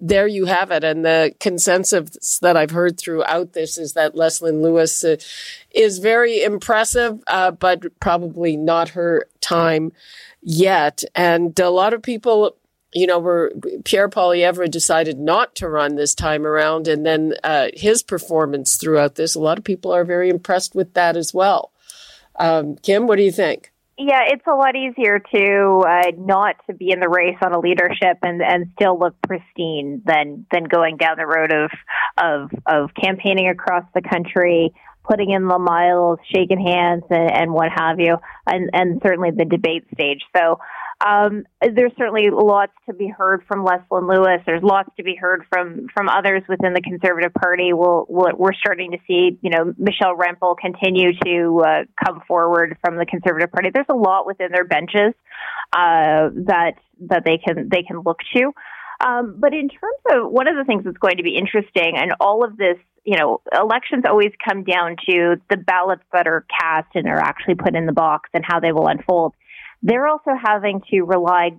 there 0.00 0.26
you 0.26 0.46
have 0.46 0.72
it. 0.72 0.82
And 0.82 1.04
the 1.04 1.32
consensus 1.38 2.40
that 2.40 2.56
I've 2.56 2.72
heard 2.72 2.98
throughout 2.98 3.52
this 3.52 3.78
is 3.78 3.92
that 3.92 4.16
Leslyn 4.16 4.60
Lewis 4.60 5.04
uh, 5.04 5.16
is 5.70 5.98
very 5.98 6.42
impressive, 6.42 7.22
but 7.28 8.00
probably 8.00 8.56
not 8.56 8.88
her 8.88 9.26
time 9.40 9.92
yet. 10.42 11.04
And 11.14 11.56
a 11.60 11.70
lot 11.70 11.94
of 11.94 12.02
people 12.02 12.56
you 12.92 13.06
know, 13.06 13.18
where 13.18 13.50
Pierre 13.84 14.08
Poilievre 14.08 14.70
decided 14.70 15.18
not 15.18 15.54
to 15.56 15.68
run 15.68 15.94
this 15.94 16.14
time 16.14 16.44
around, 16.44 16.88
and 16.88 17.06
then 17.06 17.34
uh, 17.44 17.68
his 17.74 18.02
performance 18.02 18.76
throughout 18.76 19.14
this, 19.14 19.34
a 19.34 19.40
lot 19.40 19.58
of 19.58 19.64
people 19.64 19.92
are 19.92 20.04
very 20.04 20.28
impressed 20.28 20.74
with 20.74 20.94
that 20.94 21.16
as 21.16 21.32
well. 21.32 21.72
Um, 22.36 22.76
Kim, 22.76 23.06
what 23.06 23.16
do 23.16 23.22
you 23.22 23.32
think? 23.32 23.72
Yeah, 24.02 24.22
it's 24.28 24.46
a 24.46 24.54
lot 24.54 24.76
easier 24.76 25.18
to 25.18 25.84
uh, 25.86 26.12
not 26.16 26.56
to 26.66 26.72
be 26.72 26.90
in 26.90 27.00
the 27.00 27.08
race 27.08 27.36
on 27.42 27.52
a 27.52 27.60
leadership 27.60 28.16
and, 28.22 28.40
and 28.40 28.70
still 28.74 28.98
look 28.98 29.14
pristine 29.20 30.00
than 30.06 30.46
than 30.50 30.64
going 30.64 30.96
down 30.96 31.18
the 31.18 31.26
road 31.26 31.52
of 31.52 31.70
of 32.16 32.50
of 32.66 32.94
campaigning 32.94 33.50
across 33.50 33.84
the 33.94 34.00
country, 34.00 34.72
putting 35.04 35.30
in 35.30 35.46
the 35.46 35.58
miles, 35.58 36.18
shaking 36.34 36.64
hands, 36.64 37.04
and, 37.10 37.30
and 37.30 37.52
what 37.52 37.68
have 37.76 38.00
you, 38.00 38.16
and 38.46 38.70
and 38.72 39.02
certainly 39.02 39.32
the 39.32 39.44
debate 39.44 39.84
stage. 39.92 40.22
So 40.34 40.58
um, 41.04 41.44
there's 41.62 41.92
certainly 41.96 42.28
lots 42.30 42.72
to 42.86 42.92
be 42.92 43.08
heard 43.08 43.42
from 43.48 43.64
Leslyn 43.64 44.06
Lewis. 44.06 44.42
There's 44.44 44.62
lots 44.62 44.90
to 44.98 45.02
be 45.02 45.14
heard 45.14 45.44
from 45.48 45.86
from 45.94 46.08
others 46.08 46.42
within 46.48 46.74
the 46.74 46.82
Conservative 46.82 47.32
Party. 47.32 47.72
We'll, 47.72 48.06
we 48.08 48.32
we 48.38 48.48
are 48.48 48.54
starting 48.58 48.90
to 48.92 48.98
see, 49.06 49.38
you 49.40 49.50
know, 49.50 49.72
Michelle 49.78 50.16
Rempel 50.16 50.56
continue 50.58 51.12
to 51.24 51.62
uh, 51.66 51.84
come 52.04 52.20
forward 52.28 52.76
from 52.84 52.96
the 52.96 53.06
Conservative 53.06 53.50
Party. 53.50 53.70
There's 53.72 53.86
a 53.88 53.96
lot 53.96 54.26
within 54.26 54.52
their 54.52 54.64
benches 54.64 55.14
uh, 55.72 56.28
that 56.46 56.74
that 57.08 57.22
they 57.24 57.38
can 57.38 57.68
they 57.70 57.82
can 57.82 58.00
look 58.00 58.18
to. 58.36 58.52
Um, 59.00 59.36
but 59.38 59.54
in 59.54 59.70
terms 59.70 60.02
of 60.12 60.30
one 60.30 60.46
of 60.46 60.56
the 60.56 60.64
things 60.64 60.84
that's 60.84 60.98
going 60.98 61.16
to 61.16 61.22
be 61.22 61.34
interesting, 61.34 61.96
and 61.96 62.12
all 62.20 62.44
of 62.44 62.58
this, 62.58 62.76
you 63.04 63.16
know, 63.16 63.40
elections 63.58 64.04
always 64.06 64.32
come 64.46 64.64
down 64.64 64.96
to 65.08 65.36
the 65.48 65.56
ballots 65.56 66.02
that 66.12 66.26
are 66.26 66.44
cast 66.60 66.88
and 66.94 67.08
are 67.08 67.18
actually 67.18 67.54
put 67.54 67.74
in 67.74 67.86
the 67.86 67.92
box 67.92 68.28
and 68.34 68.44
how 68.46 68.60
they 68.60 68.72
will 68.72 68.86
unfold. 68.86 69.32
They're 69.82 70.06
also 70.06 70.32
having 70.40 70.82
to 70.90 71.02
rely, 71.02 71.52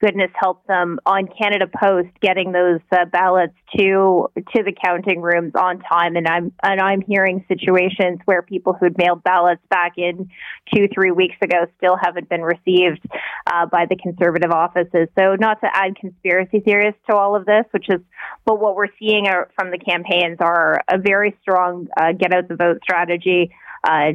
goodness 0.00 0.30
help 0.34 0.66
them, 0.66 0.98
on 1.04 1.26
Canada 1.26 1.66
Post 1.66 2.08
getting 2.20 2.52
those 2.52 2.80
uh, 2.92 3.04
ballots 3.06 3.54
to 3.76 4.28
to 4.34 4.62
the 4.62 4.72
counting 4.84 5.20
rooms 5.20 5.52
on 5.54 5.80
time. 5.80 6.16
And 6.16 6.26
I'm 6.26 6.52
and 6.62 6.80
I'm 6.80 7.02
hearing 7.02 7.44
situations 7.48 8.20
where 8.24 8.42
people 8.42 8.72
who'd 8.72 8.96
mailed 8.96 9.22
ballots 9.22 9.62
back 9.68 9.92
in 9.98 10.30
two 10.74 10.88
three 10.94 11.10
weeks 11.10 11.36
ago 11.42 11.66
still 11.76 11.96
haven't 12.00 12.28
been 12.28 12.42
received 12.42 13.00
uh, 13.46 13.66
by 13.66 13.86
the 13.88 13.96
conservative 13.96 14.50
offices. 14.50 15.08
So 15.18 15.34
not 15.34 15.60
to 15.60 15.68
add 15.72 15.96
conspiracy 15.96 16.60
theories 16.60 16.94
to 17.10 17.16
all 17.16 17.36
of 17.36 17.44
this, 17.44 17.64
which 17.72 17.88
is 17.88 18.00
but 18.44 18.60
what 18.60 18.74
we're 18.74 18.94
seeing 18.98 19.26
from 19.54 19.70
the 19.70 19.78
campaigns 19.78 20.38
are 20.40 20.80
a 20.88 20.98
very 20.98 21.36
strong 21.42 21.88
uh, 21.96 22.12
get 22.12 22.32
out 22.32 22.48
the 22.48 22.56
vote 22.56 22.78
strategy. 22.82 23.50
Uh, 23.84 24.12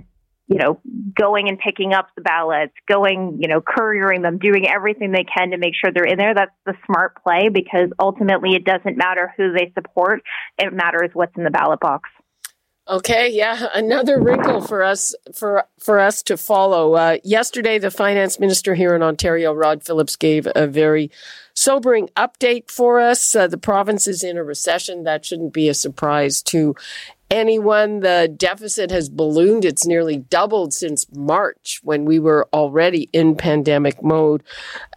you 0.52 0.58
know, 0.58 0.82
going 1.18 1.48
and 1.48 1.58
picking 1.58 1.94
up 1.94 2.10
the 2.16 2.22
ballots, 2.22 2.74
going, 2.86 3.38
you 3.40 3.48
know, 3.48 3.62
couriering 3.62 4.22
them, 4.22 4.38
doing 4.38 4.68
everything 4.68 5.14
they 5.14 5.24
can 5.24 5.52
to 5.52 5.58
make 5.58 5.74
sure 5.74 5.94
they're 5.94 6.04
in 6.04 6.18
there. 6.18 6.34
That's 6.34 6.52
the 6.66 6.74
smart 6.86 7.24
play 7.24 7.48
because 7.48 7.90
ultimately 7.98 8.56
it 8.56 8.66
doesn't 8.66 8.98
matter 8.98 9.34
who 9.38 9.54
they 9.54 9.72
support. 9.74 10.22
It 10.58 10.74
matters 10.74 11.12
what's 11.14 11.32
in 11.38 11.46
the 11.46 11.52
ballot 11.52 11.80
box. 11.80 12.10
Okay, 12.86 13.30
yeah, 13.30 13.68
another 13.74 14.20
wrinkle 14.20 14.60
for 14.60 14.84
us 14.84 15.16
for 15.34 15.64
for 15.80 16.00
us 16.00 16.22
to 16.24 16.36
follow. 16.36 16.96
Uh, 16.96 17.18
yesterday, 17.24 17.80
the 17.80 17.90
finance 17.90 18.38
minister 18.38 18.76
here 18.76 18.94
in 18.94 19.02
Ontario, 19.02 19.54
Rod 19.54 19.86
Phillips, 19.86 20.18
gave 20.18 20.50
a 20.54 20.68
very 20.68 21.12
sobering 21.54 22.10
update 22.18 22.70
for 22.70 23.00
us. 23.00 23.34
Uh, 23.34 23.48
the 23.48 23.58
province 23.58 24.06
is 24.06 24.22
in 24.22 24.36
a 24.36 24.44
recession. 24.44 25.04
That 25.04 25.24
shouldn't 25.24 25.54
be 25.54 25.70
a 25.70 25.74
surprise 25.74 26.42
to 26.44 26.76
anyone. 27.32 28.02
The 28.02 28.32
deficit 28.36 28.91
has 28.91 29.10
ballooned. 29.10 29.65
It's 29.65 29.88
nearly 29.88 30.17
doubled 30.17 30.74
since 30.74 31.08
March 31.12 31.80
when 31.82 32.06
we 32.06 32.20
were 32.20 32.48
already 32.54 33.10
in 33.13 33.36
pandemic 33.36 34.04
mode. 34.04 34.44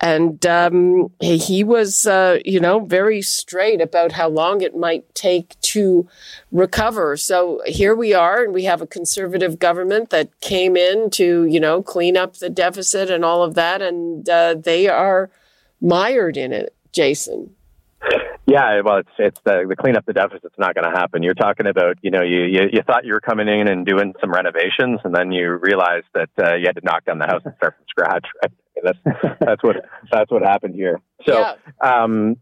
And 0.01 0.45
um, 0.45 1.13
he 1.21 1.65
was, 1.65 2.05
uh, 2.05 2.41
you 2.45 2.61
know, 2.61 2.81
very 2.81 3.23
straight 3.23 3.81
about 3.81 4.13
how 4.13 4.29
long 4.29 4.61
it 4.61 4.77
might 4.77 5.15
take 5.15 5.59
to 5.61 6.09
recover. 6.51 7.17
So 7.17 7.63
here 7.65 7.95
we 7.95 8.13
are, 8.13 8.43
and 8.43 8.53
we 8.53 8.65
have 8.65 8.83
a 8.83 8.87
conservative 8.87 9.59
government 9.59 10.11
that 10.11 10.41
came 10.41 10.77
in 10.77 11.11
to, 11.11 11.45
you 11.45 11.61
know, 11.61 11.83
clean 11.83 12.17
up 12.17 12.37
the 12.37 12.51
deficit 12.51 13.09
and 13.11 13.25
all 13.25 13.43
of 13.43 13.55
that. 13.55 13.81
And 13.81 14.29
uh, 14.29 14.57
they 14.59 14.89
are 14.89 15.31
mired 15.81 16.37
in 16.37 16.53
it, 16.53 16.75
Jason. 16.93 17.55
Yeah, 18.47 18.83
well, 18.85 18.99
it's 18.99 19.09
it's 19.19 19.41
the 19.47 19.65
the 19.67 19.75
clean 19.75 19.97
up 19.97 20.05
the 20.05 20.13
deficit's 20.13 20.55
not 20.59 20.75
going 20.75 20.85
to 20.85 20.91
happen. 20.91 21.23
You're 21.23 21.33
talking 21.33 21.67
about, 21.67 21.97
you 22.03 22.11
know, 22.11 22.23
you, 22.23 22.43
you 22.43 22.69
you 22.75 22.83
thought 22.83 23.07
you 23.07 23.15
were 23.15 23.21
coming 23.21 23.49
in 23.49 23.69
and 23.69 23.87
doing 23.87 24.13
some 24.21 24.31
renovations, 24.31 25.01
and 25.03 25.15
then 25.15 25.33
you 25.33 25.51
realized 25.53 26.07
that 26.13 26.29
uh, 26.39 26.55
you 26.55 26.67
had 26.67 26.77
to 26.77 26.85
knock 26.85 27.07
down 27.07 27.19
the 27.19 27.27
house 27.27 27.41
and 27.47 27.55
start 27.57 27.77
from 27.77 27.87
scratch. 27.89 28.27
Right? 28.43 28.53
That's 28.83 29.39
that's 29.41 29.63
what 29.63 29.77
that's 30.13 30.31
what 30.31 30.43
happened 30.43 30.75
here. 30.75 31.01
So, 31.27 31.39
yeah. 31.41 31.55
um, 31.81 32.37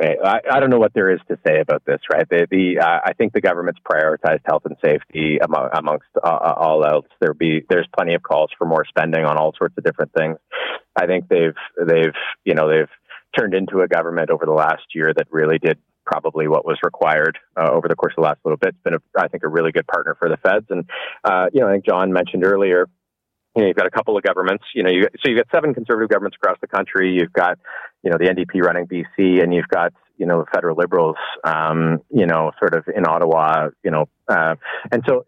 I, 0.00 0.40
I 0.50 0.60
don't 0.60 0.70
know 0.70 0.78
what 0.78 0.94
there 0.94 1.10
is 1.10 1.20
to 1.28 1.38
say 1.44 1.60
about 1.60 1.84
this. 1.84 2.00
Right? 2.10 2.28
The 2.28 2.46
the 2.48 2.78
uh, 2.78 3.00
I 3.04 3.12
think 3.14 3.32
the 3.32 3.40
government's 3.40 3.80
prioritized 3.80 4.42
health 4.44 4.62
and 4.64 4.76
safety 4.84 5.38
among, 5.42 5.70
amongst 5.72 6.06
uh, 6.22 6.28
uh, 6.28 6.54
all 6.56 6.84
else. 6.84 7.06
There 7.20 7.34
be 7.34 7.64
there's 7.68 7.88
plenty 7.96 8.14
of 8.14 8.22
calls 8.22 8.50
for 8.56 8.64
more 8.64 8.84
spending 8.84 9.24
on 9.24 9.36
all 9.36 9.52
sorts 9.58 9.74
of 9.76 9.82
different 9.82 10.12
things. 10.16 10.38
I 10.94 11.06
think 11.06 11.28
they've 11.28 11.56
they've 11.84 12.14
you 12.44 12.54
know 12.54 12.68
they've 12.68 12.88
turned 13.38 13.54
into 13.54 13.80
a 13.80 13.88
government 13.88 14.30
over 14.30 14.46
the 14.46 14.52
last 14.52 14.84
year 14.94 15.12
that 15.16 15.26
really 15.30 15.58
did 15.58 15.78
probably 16.04 16.46
what 16.46 16.64
was 16.64 16.78
required 16.84 17.38
uh, 17.56 17.70
over 17.70 17.88
the 17.88 17.96
course 17.96 18.12
of 18.16 18.22
the 18.22 18.28
last 18.28 18.38
little 18.44 18.56
bit. 18.56 18.68
It's 18.68 18.82
been, 18.84 18.94
a, 18.94 19.00
I 19.18 19.28
think, 19.28 19.42
a 19.42 19.48
really 19.48 19.72
good 19.72 19.86
partner 19.86 20.16
for 20.18 20.28
the 20.28 20.36
feds. 20.36 20.66
And, 20.70 20.88
uh, 21.24 21.46
you 21.52 21.60
know, 21.60 21.68
I 21.68 21.72
think 21.72 21.84
John 21.84 22.12
mentioned 22.12 22.44
earlier, 22.44 22.86
you 23.56 23.62
know, 23.62 23.68
you've 23.68 23.76
got 23.76 23.86
a 23.86 23.90
couple 23.90 24.16
of 24.16 24.22
governments, 24.22 24.64
you 24.74 24.82
know, 24.82 24.90
you, 24.90 25.02
so 25.02 25.30
you've 25.30 25.38
got 25.38 25.46
seven 25.54 25.74
conservative 25.74 26.10
governments 26.10 26.36
across 26.40 26.58
the 26.60 26.68
country. 26.68 27.12
You've 27.12 27.32
got, 27.32 27.58
you 28.02 28.10
know, 28.10 28.18
the 28.18 28.26
NDP 28.26 28.62
running 28.62 28.86
BC 28.86 29.42
and 29.42 29.52
you've 29.52 29.68
got, 29.68 29.92
you 30.16 30.26
know, 30.26 30.40
the 30.40 30.46
federal 30.52 30.76
liberals, 30.76 31.16
um, 31.44 31.98
you 32.10 32.26
know, 32.26 32.52
sort 32.58 32.74
of 32.74 32.84
in 32.94 33.06
Ottawa, 33.06 33.68
you 33.84 33.90
know, 33.90 34.06
uh, 34.28 34.54
and 34.90 35.02
so 35.06 35.24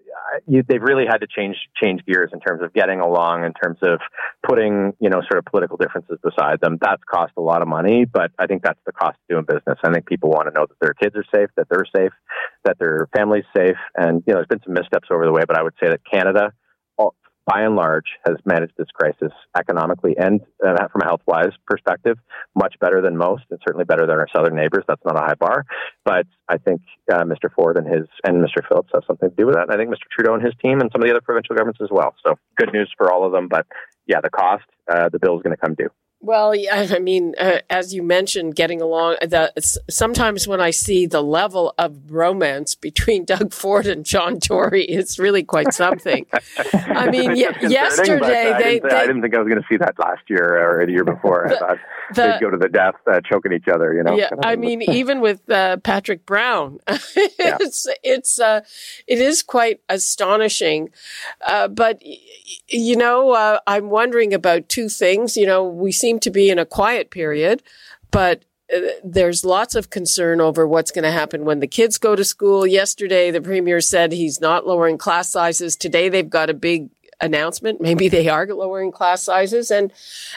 you, 0.46 0.62
they've 0.68 0.82
really 0.82 1.04
had 1.06 1.18
to 1.18 1.26
change 1.26 1.56
change 1.80 2.04
gears 2.06 2.30
in 2.32 2.40
terms 2.40 2.62
of 2.62 2.72
getting 2.72 3.00
along, 3.00 3.44
in 3.44 3.52
terms 3.52 3.78
of 3.82 4.00
putting 4.46 4.92
you 5.00 5.08
know 5.08 5.20
sort 5.30 5.38
of 5.38 5.44
political 5.44 5.76
differences 5.76 6.18
beside 6.22 6.60
them. 6.60 6.78
That's 6.80 7.02
cost 7.04 7.32
a 7.36 7.40
lot 7.40 7.62
of 7.62 7.68
money, 7.68 8.04
but 8.04 8.30
I 8.38 8.46
think 8.46 8.62
that's 8.62 8.80
the 8.86 8.92
cost 8.92 9.16
of 9.16 9.28
doing 9.28 9.44
business. 9.44 9.78
I 9.82 9.92
think 9.92 10.06
people 10.06 10.30
want 10.30 10.48
to 10.48 10.58
know 10.58 10.66
that 10.66 10.78
their 10.80 10.94
kids 10.94 11.16
are 11.16 11.24
safe, 11.34 11.50
that 11.56 11.68
they're 11.70 11.86
safe, 11.94 12.12
that 12.64 12.78
their 12.78 13.08
family's 13.16 13.44
safe, 13.56 13.76
and 13.96 14.22
you 14.26 14.34
know 14.34 14.40
there's 14.40 14.48
been 14.48 14.62
some 14.64 14.74
missteps 14.74 15.08
over 15.10 15.24
the 15.24 15.32
way, 15.32 15.42
but 15.46 15.58
I 15.58 15.62
would 15.62 15.74
say 15.80 15.88
that 15.88 16.00
Canada 16.10 16.52
by 17.48 17.62
and 17.62 17.76
large, 17.76 18.04
has 18.26 18.36
managed 18.44 18.74
this 18.76 18.88
crisis 18.92 19.32
economically 19.56 20.14
and 20.18 20.40
uh, 20.64 20.86
from 20.92 21.00
a 21.02 21.04
health 21.06 21.22
wise 21.26 21.52
perspective 21.66 22.18
much 22.54 22.74
better 22.80 23.00
than 23.00 23.16
most, 23.16 23.44
and 23.50 23.58
certainly 23.66 23.84
better 23.84 24.06
than 24.06 24.18
our 24.18 24.26
southern 24.34 24.54
neighbors. 24.54 24.84
That's 24.86 25.04
not 25.04 25.16
a 25.16 25.24
high 25.24 25.34
bar, 25.34 25.64
but 26.04 26.26
I 26.48 26.58
think 26.58 26.82
uh, 27.10 27.24
Mr. 27.24 27.50
Ford 27.54 27.78
and 27.78 27.86
his 27.86 28.06
and 28.24 28.44
Mr. 28.44 28.66
Phillips 28.68 28.90
have 28.92 29.04
something 29.06 29.30
to 29.30 29.36
do 29.36 29.46
with 29.46 29.54
that. 29.54 29.64
And 29.64 29.72
I 29.72 29.76
think 29.76 29.90
Mr. 29.90 30.08
Trudeau 30.12 30.34
and 30.34 30.44
his 30.44 30.54
team 30.62 30.80
and 30.80 30.90
some 30.92 31.00
of 31.00 31.06
the 31.06 31.12
other 31.12 31.22
provincial 31.22 31.56
governments 31.56 31.80
as 31.82 31.88
well. 31.90 32.14
So 32.26 32.34
good 32.56 32.72
news 32.72 32.92
for 32.98 33.12
all 33.12 33.24
of 33.24 33.32
them. 33.32 33.48
But 33.48 33.66
yeah, 34.06 34.20
the 34.22 34.30
cost, 34.30 34.64
uh, 34.90 35.08
the 35.08 35.18
bill 35.18 35.36
is 35.36 35.42
going 35.42 35.56
to 35.56 35.60
come 35.60 35.74
due. 35.74 35.90
Well, 36.20 36.54
yeah, 36.54 36.88
I 36.94 36.98
mean, 36.98 37.34
uh, 37.38 37.60
as 37.70 37.94
you 37.94 38.02
mentioned, 38.02 38.56
getting 38.56 38.80
along. 38.80 39.16
The, 39.20 39.52
sometimes 39.88 40.48
when 40.48 40.60
I 40.60 40.70
see 40.70 41.06
the 41.06 41.22
level 41.22 41.74
of 41.78 42.10
romance 42.10 42.74
between 42.74 43.24
Doug 43.24 43.52
Ford 43.52 43.86
and 43.86 44.04
John 44.04 44.40
Tory, 44.40 44.84
it's 44.84 45.18
really 45.18 45.42
quite 45.42 45.72
something. 45.72 46.26
I 46.74 47.10
mean, 47.10 47.30
y- 47.30 47.54
yesterday 47.62 48.52
I 48.52 48.58
they, 48.58 48.74
didn't, 48.74 48.90
they, 48.90 48.96
I 48.96 49.06
didn't 49.06 49.22
think 49.22 49.34
I 49.34 49.38
was 49.38 49.48
going 49.48 49.60
to 49.60 49.66
see 49.68 49.76
that 49.78 49.98
last 49.98 50.22
year 50.28 50.80
or 50.80 50.86
the 50.86 50.92
year 50.92 51.04
before. 51.04 51.46
The, 51.48 51.56
I 51.56 51.58
thought 51.58 51.78
the, 52.14 52.22
they'd 52.22 52.40
go 52.40 52.50
to 52.50 52.56
the 52.56 52.68
death, 52.68 52.94
uh, 53.10 53.20
choking 53.20 53.52
each 53.52 53.68
other. 53.68 53.92
You 53.92 54.02
know. 54.02 54.16
Yeah, 54.16 54.30
I 54.42 54.56
mean, 54.56 54.82
even 54.82 55.20
with 55.20 55.48
uh, 55.48 55.78
Patrick 55.78 56.26
Brown, 56.26 56.80
it's 56.88 57.86
yeah. 57.86 57.94
it's 58.02 58.40
uh, 58.40 58.62
it 59.06 59.20
is 59.20 59.42
quite 59.42 59.80
astonishing. 59.88 60.90
Uh, 61.46 61.68
but 61.68 62.02
you 62.68 62.96
know, 62.96 63.32
uh, 63.32 63.58
I'm 63.66 63.90
wondering 63.90 64.34
about 64.34 64.68
two 64.68 64.88
things. 64.88 65.36
You 65.36 65.46
know, 65.46 65.64
we 65.64 65.92
see 65.92 66.07
seem 66.08 66.18
to 66.20 66.30
be 66.30 66.48
in 66.48 66.58
a 66.58 66.64
quiet 66.64 67.10
period, 67.10 67.62
but 68.10 68.44
uh, 68.74 68.80
there's 69.04 69.44
lots 69.44 69.74
of 69.74 69.90
concern 69.90 70.40
over 70.40 70.66
what's 70.66 70.90
going 70.90 71.04
to 71.04 71.10
happen 71.10 71.44
when 71.44 71.60
the 71.60 71.66
kids 71.66 71.98
go 71.98 72.16
to 72.16 72.24
school. 72.24 72.66
Yesterday, 72.66 73.30
the 73.30 73.42
premier 73.42 73.80
said 73.80 74.12
he's 74.12 74.40
not 74.40 74.66
lowering 74.66 74.96
class 74.98 75.30
sizes. 75.30 75.76
Today, 75.76 76.08
they've 76.08 76.30
got 76.30 76.50
a 76.50 76.54
big 76.54 76.88
announcement. 77.20 77.80
Maybe 77.80 78.08
they 78.08 78.28
are 78.28 78.46
lowering 78.46 78.92
class 78.92 79.22
sizes. 79.22 79.70
And, 79.70 79.92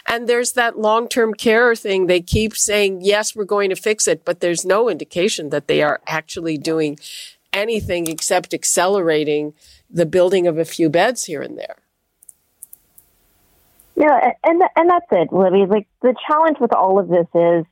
and 0.08 0.28
there's 0.28 0.54
that 0.54 0.80
long-term 0.80 1.36
care 1.36 1.76
thing. 1.76 2.08
They 2.08 2.22
keep 2.22 2.56
saying, 2.56 3.02
yes, 3.02 3.36
we're 3.36 3.46
going 3.46 3.70
to 3.70 3.76
fix 3.76 4.08
it, 4.08 4.26
but 4.26 4.40
there's 4.40 4.66
no 4.66 4.90
indication 4.90 5.52
that 5.52 5.68
they 5.68 5.82
are 5.82 6.02
actually 6.08 6.58
doing 6.58 7.00
anything 7.54 8.08
except 8.08 8.54
accelerating 8.54 9.54
the 9.90 10.06
building 10.06 10.48
of 10.48 10.58
a 10.58 10.66
few 10.66 10.90
beds 10.90 11.26
here 11.26 11.42
and 11.42 11.58
there. 11.58 11.78
Yeah, 14.02 14.34
and 14.44 14.64
and 14.76 14.90
that's 14.90 15.06
it, 15.12 15.32
Libby. 15.32 15.68
Like 15.70 15.88
the 16.02 16.16
challenge 16.28 16.58
with 16.60 16.74
all 16.74 16.98
of 16.98 17.08
this 17.08 17.28
is 17.36 17.66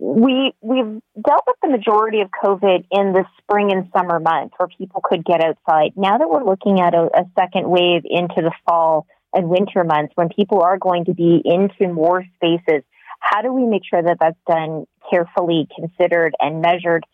we 0.00 0.52
we've 0.60 1.00
dealt 1.24 1.44
with 1.46 1.56
the 1.62 1.68
majority 1.68 2.20
of 2.20 2.30
COVID 2.44 2.84
in 2.90 3.12
the 3.12 3.24
spring 3.38 3.70
and 3.70 3.88
summer 3.96 4.18
months 4.18 4.54
where 4.58 4.66
people 4.76 5.00
could 5.04 5.24
get 5.24 5.40
outside. 5.40 5.92
Now 5.94 6.18
that 6.18 6.28
we're 6.28 6.44
looking 6.44 6.80
at 6.80 6.94
a, 6.94 7.08
a 7.14 7.24
second 7.38 7.70
wave 7.70 8.02
into 8.04 8.42
the 8.42 8.50
fall 8.66 9.06
and 9.32 9.48
winter 9.48 9.84
months 9.84 10.12
when 10.16 10.30
people 10.30 10.62
are 10.62 10.78
going 10.78 11.04
to 11.04 11.14
be 11.14 11.40
into 11.44 11.92
more 11.92 12.24
spaces, 12.34 12.82
how 13.20 13.40
do 13.42 13.52
we 13.52 13.64
make 13.64 13.82
sure 13.88 14.02
that 14.02 14.16
that's 14.18 14.36
done 14.48 14.84
carefully, 15.12 15.68
considered, 15.78 16.34
and 16.40 16.60
measured? 16.60 17.06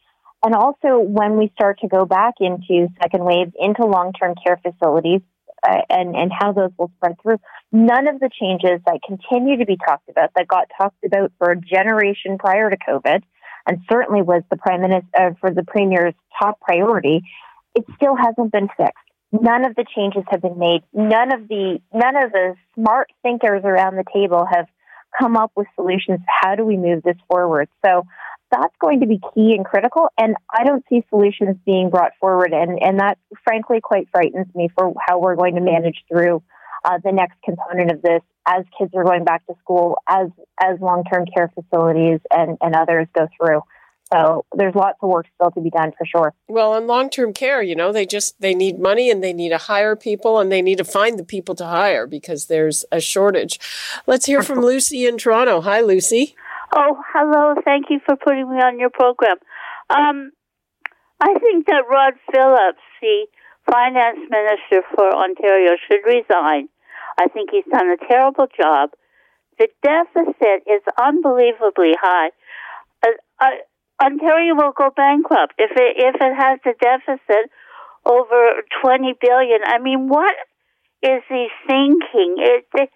And 0.42 0.54
also, 0.54 1.00
when 1.00 1.36
we 1.36 1.52
start 1.54 1.80
to 1.80 1.88
go 1.88 2.06
back 2.06 2.36
into 2.40 2.88
second 3.02 3.24
waves, 3.24 3.52
into 3.60 3.84
long 3.84 4.14
term 4.14 4.34
care 4.42 4.58
facilities, 4.62 5.20
uh, 5.66 5.80
and, 5.90 6.14
and 6.14 6.30
how 6.36 6.52
those 6.52 6.70
will 6.78 6.90
spread 6.96 7.16
through. 7.22 7.38
None 7.70 8.08
of 8.08 8.20
the 8.20 8.30
changes 8.40 8.80
that 8.86 9.00
continue 9.06 9.58
to 9.58 9.66
be 9.66 9.76
talked 9.76 10.08
about, 10.08 10.30
that 10.36 10.48
got 10.48 10.68
talked 10.76 11.04
about 11.04 11.32
for 11.38 11.50
a 11.50 11.60
generation 11.60 12.38
prior 12.38 12.70
to 12.70 12.76
COVID, 12.76 13.22
and 13.66 13.78
certainly 13.90 14.22
was 14.22 14.42
the 14.50 14.56
prime 14.56 14.80
minister 14.80 15.08
uh, 15.14 15.30
for 15.40 15.50
the 15.50 15.64
premier's 15.64 16.14
top 16.40 16.58
priority, 16.60 17.22
it 17.74 17.84
still 17.96 18.16
hasn't 18.16 18.52
been 18.52 18.68
fixed. 18.76 18.96
None 19.30 19.66
of 19.66 19.76
the 19.76 19.84
changes 19.94 20.22
have 20.30 20.40
been 20.40 20.58
made. 20.58 20.82
None 20.94 21.32
of 21.32 21.48
the 21.48 21.80
none 21.92 22.16
of 22.16 22.32
the 22.32 22.54
smart 22.74 23.10
thinkers 23.22 23.62
around 23.62 23.96
the 23.96 24.04
table 24.14 24.46
have 24.50 24.66
come 25.18 25.36
up 25.36 25.52
with 25.54 25.66
solutions. 25.74 26.20
How 26.26 26.54
do 26.54 26.64
we 26.64 26.78
move 26.78 27.02
this 27.02 27.16
forward? 27.28 27.68
So 27.84 28.04
that's 28.50 28.74
going 28.80 29.00
to 29.00 29.06
be 29.06 29.20
key 29.34 29.54
and 29.54 29.66
critical. 29.66 30.08
And 30.16 30.34
I 30.50 30.64
don't 30.64 30.84
see 30.88 31.04
solutions 31.10 31.56
being 31.66 31.90
brought 31.90 32.12
forward. 32.18 32.54
And, 32.54 32.82
and 32.82 33.00
that 33.00 33.18
frankly 33.44 33.80
quite 33.82 34.08
frightens 34.10 34.46
me 34.54 34.70
for 34.74 34.94
how 35.06 35.18
we're 35.18 35.36
going 35.36 35.56
to 35.56 35.60
manage 35.60 36.02
through 36.10 36.42
uh, 36.88 36.98
the 37.04 37.12
next 37.12 37.36
component 37.44 37.90
of 37.90 38.02
this 38.02 38.22
as 38.46 38.64
kids 38.78 38.92
are 38.94 39.04
going 39.04 39.24
back 39.24 39.46
to 39.46 39.54
school, 39.60 39.98
as, 40.08 40.28
as 40.60 40.80
long-term 40.80 41.26
care 41.34 41.52
facilities 41.54 42.20
and, 42.30 42.56
and 42.62 42.74
others 42.74 43.06
go 43.14 43.28
through. 43.36 43.60
So 44.10 44.46
there's 44.54 44.74
lots 44.74 44.96
of 45.02 45.10
work 45.10 45.26
still 45.34 45.50
to 45.50 45.60
be 45.60 45.68
done 45.68 45.92
for 45.98 46.06
sure. 46.06 46.32
Well, 46.48 46.74
in 46.76 46.86
long-term 46.86 47.34
care, 47.34 47.60
you 47.60 47.76
know, 47.76 47.92
they 47.92 48.06
just 48.06 48.40
they 48.40 48.54
need 48.54 48.78
money 48.78 49.10
and 49.10 49.22
they 49.22 49.34
need 49.34 49.50
to 49.50 49.58
hire 49.58 49.96
people 49.96 50.38
and 50.38 50.50
they 50.50 50.62
need 50.62 50.78
to 50.78 50.84
find 50.84 51.18
the 51.18 51.24
people 51.24 51.54
to 51.56 51.66
hire 51.66 52.06
because 52.06 52.46
there's 52.46 52.86
a 52.90 53.00
shortage. 53.00 53.60
Let's 54.06 54.24
hear 54.24 54.42
from 54.42 54.60
Lucy 54.60 55.06
in 55.06 55.18
Toronto. 55.18 55.60
Hi, 55.60 55.82
Lucy. 55.82 56.34
Oh, 56.74 56.96
hello. 57.12 57.54
Thank 57.66 57.90
you 57.90 58.00
for 58.06 58.16
putting 58.16 58.48
me 58.50 58.56
on 58.56 58.78
your 58.78 58.90
program. 58.90 59.36
Um, 59.90 60.32
I 61.20 61.34
think 61.38 61.66
that 61.66 61.84
Rod 61.90 62.14
Phillips, 62.32 62.80
the 63.02 63.26
finance 63.70 64.20
minister 64.30 64.88
for 64.94 65.14
Ontario, 65.14 65.72
should 65.86 66.00
resign. 66.06 66.70
I 67.18 67.28
think 67.28 67.50
he's 67.50 67.64
done 67.70 67.88
a 67.90 67.96
terrible 68.08 68.46
job. 68.60 68.90
The 69.58 69.68
deficit 69.82 70.62
is 70.66 70.82
unbelievably 71.00 71.94
high. 72.00 72.30
Uh, 73.04 73.10
uh, 73.40 73.58
Ontario 74.02 74.54
will 74.54 74.72
go 74.76 74.90
bankrupt 74.94 75.54
if 75.58 75.72
it 75.74 75.96
if 75.98 76.14
it 76.14 76.34
has 76.36 76.60
a 76.64 76.74
deficit 76.78 77.50
over 78.06 78.62
twenty 78.80 79.14
billion. 79.20 79.60
I 79.66 79.78
mean, 79.78 80.08
what 80.08 80.34
is 81.02 81.22
he 81.28 81.48
thinking? 81.66 82.36
It, 82.38 82.66
it, 82.74 82.90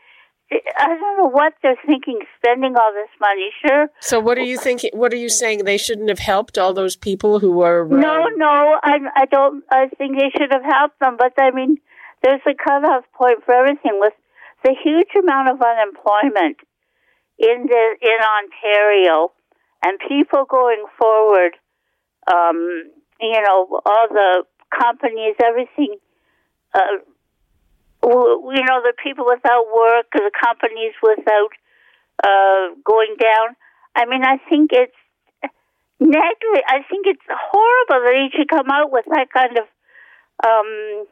I 0.79 0.89
don't 0.89 1.19
know 1.19 1.31
what 1.31 1.55
they're 1.63 1.79
thinking, 1.87 2.21
spending 2.37 2.77
all 2.77 2.93
this 2.93 3.09
money. 3.21 3.51
Sure. 3.67 3.89
So, 4.01 4.21
what 4.21 4.39
are 4.39 4.43
you 4.43 4.59
thinking? 4.59 4.91
What 4.93 5.13
are 5.13 5.17
you 5.17 5.29
saying? 5.29 5.65
They 5.65 5.79
shouldn't 5.79 6.09
have 6.09 6.19
helped 6.19 6.59
all 6.59 6.75
those 6.75 6.95
people 6.95 7.39
who 7.41 7.53
were. 7.53 7.87
Uh... 7.87 7.97
No, 7.97 8.27
no, 8.37 8.79
I, 8.83 8.99
I 9.17 9.25
don't. 9.27 9.65
I 9.71 9.89
think 9.99 10.19
they 10.19 10.31
should 10.37 10.53
have 10.53 10.65
helped 10.65 11.01
them, 11.01 11.17
but 11.19 11.33
I 11.39 11.51
mean, 11.51 11.79
there's 12.23 12.41
a 12.47 12.55
cutoff 12.55 13.05
point 13.13 13.45
for 13.45 13.55
everything. 13.55 13.99
With 14.01 14.15
the 14.65 14.75
huge 14.83 15.11
amount 15.19 15.49
of 15.49 15.61
unemployment 15.61 16.59
in 17.39 17.67
the 17.67 17.85
in 18.01 18.19
Ontario, 18.39 19.33
and 19.85 19.99
people 20.09 20.45
going 20.45 20.85
forward, 20.99 21.57
um, 22.33 22.91
you 23.21 23.41
know, 23.43 23.81
all 23.85 24.09
the 24.11 24.45
companies, 24.71 25.35
everything. 25.43 25.97
Uh, 26.75 27.05
you 28.05 28.65
know, 28.67 28.83
the 28.83 28.95
people 29.03 29.25
without 29.27 29.67
work, 29.73 30.07
the 30.13 30.31
companies 30.43 30.93
without 31.03 31.53
uh, 32.25 32.75
going 32.85 33.15
down. 33.21 33.55
I 33.95 34.07
mean, 34.07 34.25
I 34.25 34.39
think 34.49 34.71
it's 34.73 34.97
negative. 36.01 36.65
I 36.67 36.83
think 36.89 37.07
it's 37.07 37.23
horrible 37.29 38.05
that 38.05 38.15
he 38.15 38.37
should 38.37 38.49
come 38.49 38.71
out 38.71 38.91
with 38.91 39.05
that 39.07 39.29
kind 39.33 39.59
of, 39.59 39.67
um, 40.45 41.07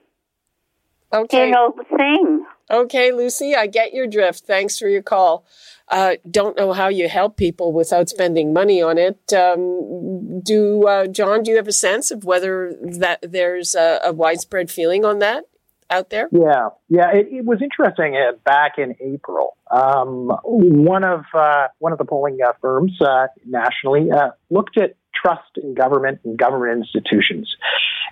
okay. 1.12 1.46
you 1.46 1.52
know, 1.52 1.74
thing. 1.96 2.44
Okay, 2.70 3.12
Lucy, 3.12 3.54
I 3.54 3.66
get 3.66 3.92
your 3.92 4.06
drift. 4.06 4.44
Thanks 4.44 4.78
for 4.78 4.88
your 4.88 5.02
call. 5.02 5.44
Uh, 5.88 6.16
don't 6.30 6.56
know 6.56 6.72
how 6.72 6.86
you 6.86 7.08
help 7.08 7.36
people 7.36 7.72
without 7.72 8.08
spending 8.08 8.52
money 8.52 8.80
on 8.80 8.96
it. 8.96 9.32
Um, 9.32 10.40
do 10.40 10.86
uh, 10.86 11.08
John? 11.08 11.42
Do 11.42 11.50
you 11.50 11.56
have 11.56 11.66
a 11.66 11.72
sense 11.72 12.12
of 12.12 12.24
whether 12.24 12.76
that 12.80 13.18
there's 13.22 13.74
a, 13.74 14.00
a 14.04 14.12
widespread 14.12 14.70
feeling 14.70 15.04
on 15.04 15.18
that? 15.18 15.44
out 15.90 16.10
there? 16.10 16.28
Yeah, 16.30 16.68
yeah. 16.88 17.10
It, 17.12 17.26
it 17.30 17.44
was 17.44 17.60
interesting 17.60 18.16
uh, 18.16 18.36
back 18.44 18.78
in 18.78 18.94
April. 19.00 19.56
Um, 19.70 20.30
one 20.44 21.04
of 21.04 21.24
uh, 21.34 21.68
one 21.78 21.92
of 21.92 21.98
the 21.98 22.04
polling 22.04 22.38
uh, 22.44 22.52
firms 22.60 22.96
uh, 23.00 23.26
nationally 23.46 24.10
uh, 24.10 24.30
looked 24.48 24.78
at 24.78 24.94
trust 25.14 25.56
in 25.62 25.74
government 25.74 26.20
and 26.24 26.38
government 26.38 26.84
institutions, 26.84 27.54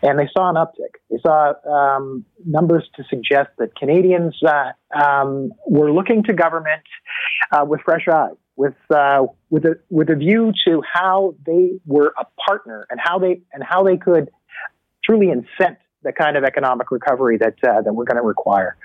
and 0.02 0.18
they 0.18 0.28
saw 0.32 0.48
an 0.50 0.56
uptick. 0.56 1.00
They 1.10 1.18
saw 1.22 1.52
um, 1.68 2.24
numbers 2.44 2.88
to 2.96 3.04
suggest 3.08 3.50
that 3.58 3.74
Canadians 3.76 4.36
uh, 4.42 4.72
um, 4.98 5.52
were 5.66 5.92
looking 5.92 6.22
to 6.24 6.32
government 6.32 6.82
with 7.66 7.80
fresh 7.84 8.06
eyes 8.08 8.36
with 8.58 8.74
uh, 8.94 9.24
with 9.50 9.64
a 9.64 9.78
with 9.88 10.10
a 10.10 10.16
view 10.16 10.52
to 10.66 10.82
how 10.82 11.34
they 11.46 11.78
were 11.86 12.12
a 12.20 12.26
partner 12.46 12.86
and 12.90 13.00
how 13.02 13.18
they 13.18 13.40
and 13.52 13.62
how 13.62 13.84
they 13.84 13.96
could 13.96 14.30
truly 15.04 15.28
incent 15.28 15.76
the 16.02 16.12
kind 16.12 16.36
of 16.36 16.44
economic 16.44 16.90
recovery 16.90 17.38
that 17.38 17.54
uh, 17.66 17.80
that 17.80 17.94
we're 17.94 18.04
going 18.04 18.20
to 18.20 18.26
require. 18.26 18.76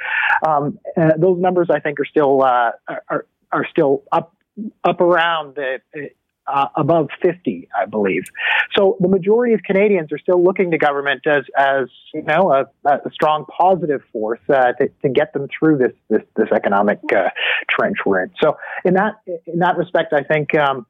Um, 0.48 0.80
uh, 0.96 1.12
those 1.18 1.40
numbers, 1.42 1.68
I 1.72 1.80
think, 1.80 2.00
are 2.00 2.06
still 2.06 2.44
uh, 2.44 2.72
are 2.88 3.26
are 3.52 3.68
still 3.70 4.04
up 4.12 4.36
up 4.84 5.02
around 5.02 5.56
the. 5.56 5.80
Uh, 6.46 6.68
above 6.76 7.08
50, 7.22 7.70
I 7.74 7.86
believe. 7.86 8.24
So 8.76 8.98
the 9.00 9.08
majority 9.08 9.54
of 9.54 9.64
Canadians 9.64 10.12
are 10.12 10.18
still 10.18 10.44
looking 10.44 10.72
to 10.72 10.78
government 10.78 11.26
as, 11.26 11.46
as 11.58 11.86
you 12.14 12.22
know, 12.24 12.52
a, 12.52 12.90
a 12.90 13.10
strong 13.14 13.46
positive 13.46 14.02
force 14.12 14.42
uh, 14.50 14.74
to, 14.74 14.90
to 15.04 15.10
get 15.10 15.32
them 15.32 15.48
through 15.58 15.78
this 15.78 15.94
this, 16.10 16.22
this 16.36 16.50
economic 16.54 17.00
uh, 17.16 17.30
trench 17.70 17.96
we're 18.06 18.24
in. 18.24 18.32
So 18.42 18.58
in 18.84 18.96
that 18.96 19.22
in 19.48 19.60
that 19.60 19.78
respect, 19.78 20.12
I 20.12 20.24
think 20.24 20.54
um, 20.54 20.86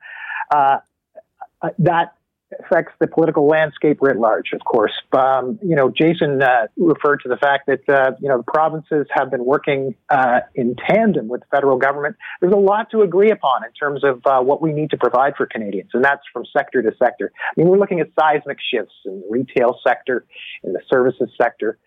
that 1.77 2.13
affects 2.59 2.93
the 2.99 3.07
political 3.07 3.47
landscape 3.47 3.97
writ 4.01 4.17
large, 4.17 4.53
of 4.53 4.61
course. 4.65 4.91
Um, 5.11 5.59
you 5.61 5.75
know, 5.75 5.89
Jason 5.89 6.41
uh, 6.41 6.67
referred 6.77 7.21
to 7.23 7.29
the 7.29 7.37
fact 7.37 7.67
that, 7.67 7.87
uh, 7.89 8.11
you 8.19 8.29
know, 8.29 8.37
the 8.37 8.43
provinces 8.43 9.07
have 9.11 9.31
been 9.31 9.45
working 9.45 9.95
uh, 10.09 10.39
in 10.55 10.75
tandem 10.89 11.27
with 11.27 11.41
the 11.41 11.47
federal 11.51 11.77
government. 11.77 12.15
There's 12.41 12.53
a 12.53 12.57
lot 12.57 12.89
to 12.91 13.01
agree 13.01 13.31
upon 13.31 13.63
in 13.63 13.71
terms 13.71 14.03
of 14.03 14.21
uh, 14.25 14.41
what 14.41 14.61
we 14.61 14.73
need 14.73 14.89
to 14.91 14.97
provide 14.97 15.33
for 15.35 15.45
Canadians, 15.45 15.91
and 15.93 16.03
that's 16.03 16.21
from 16.31 16.43
sector 16.55 16.81
to 16.81 16.91
sector. 16.97 17.31
I 17.35 17.53
mean, 17.57 17.67
we're 17.67 17.79
looking 17.79 17.99
at 17.99 18.07
seismic 18.19 18.57
shifts 18.73 18.93
in 19.05 19.21
the 19.21 19.27
retail 19.29 19.79
sector, 19.85 20.25
in 20.63 20.73
the 20.73 20.81
services 20.91 21.29
sector. 21.41 21.77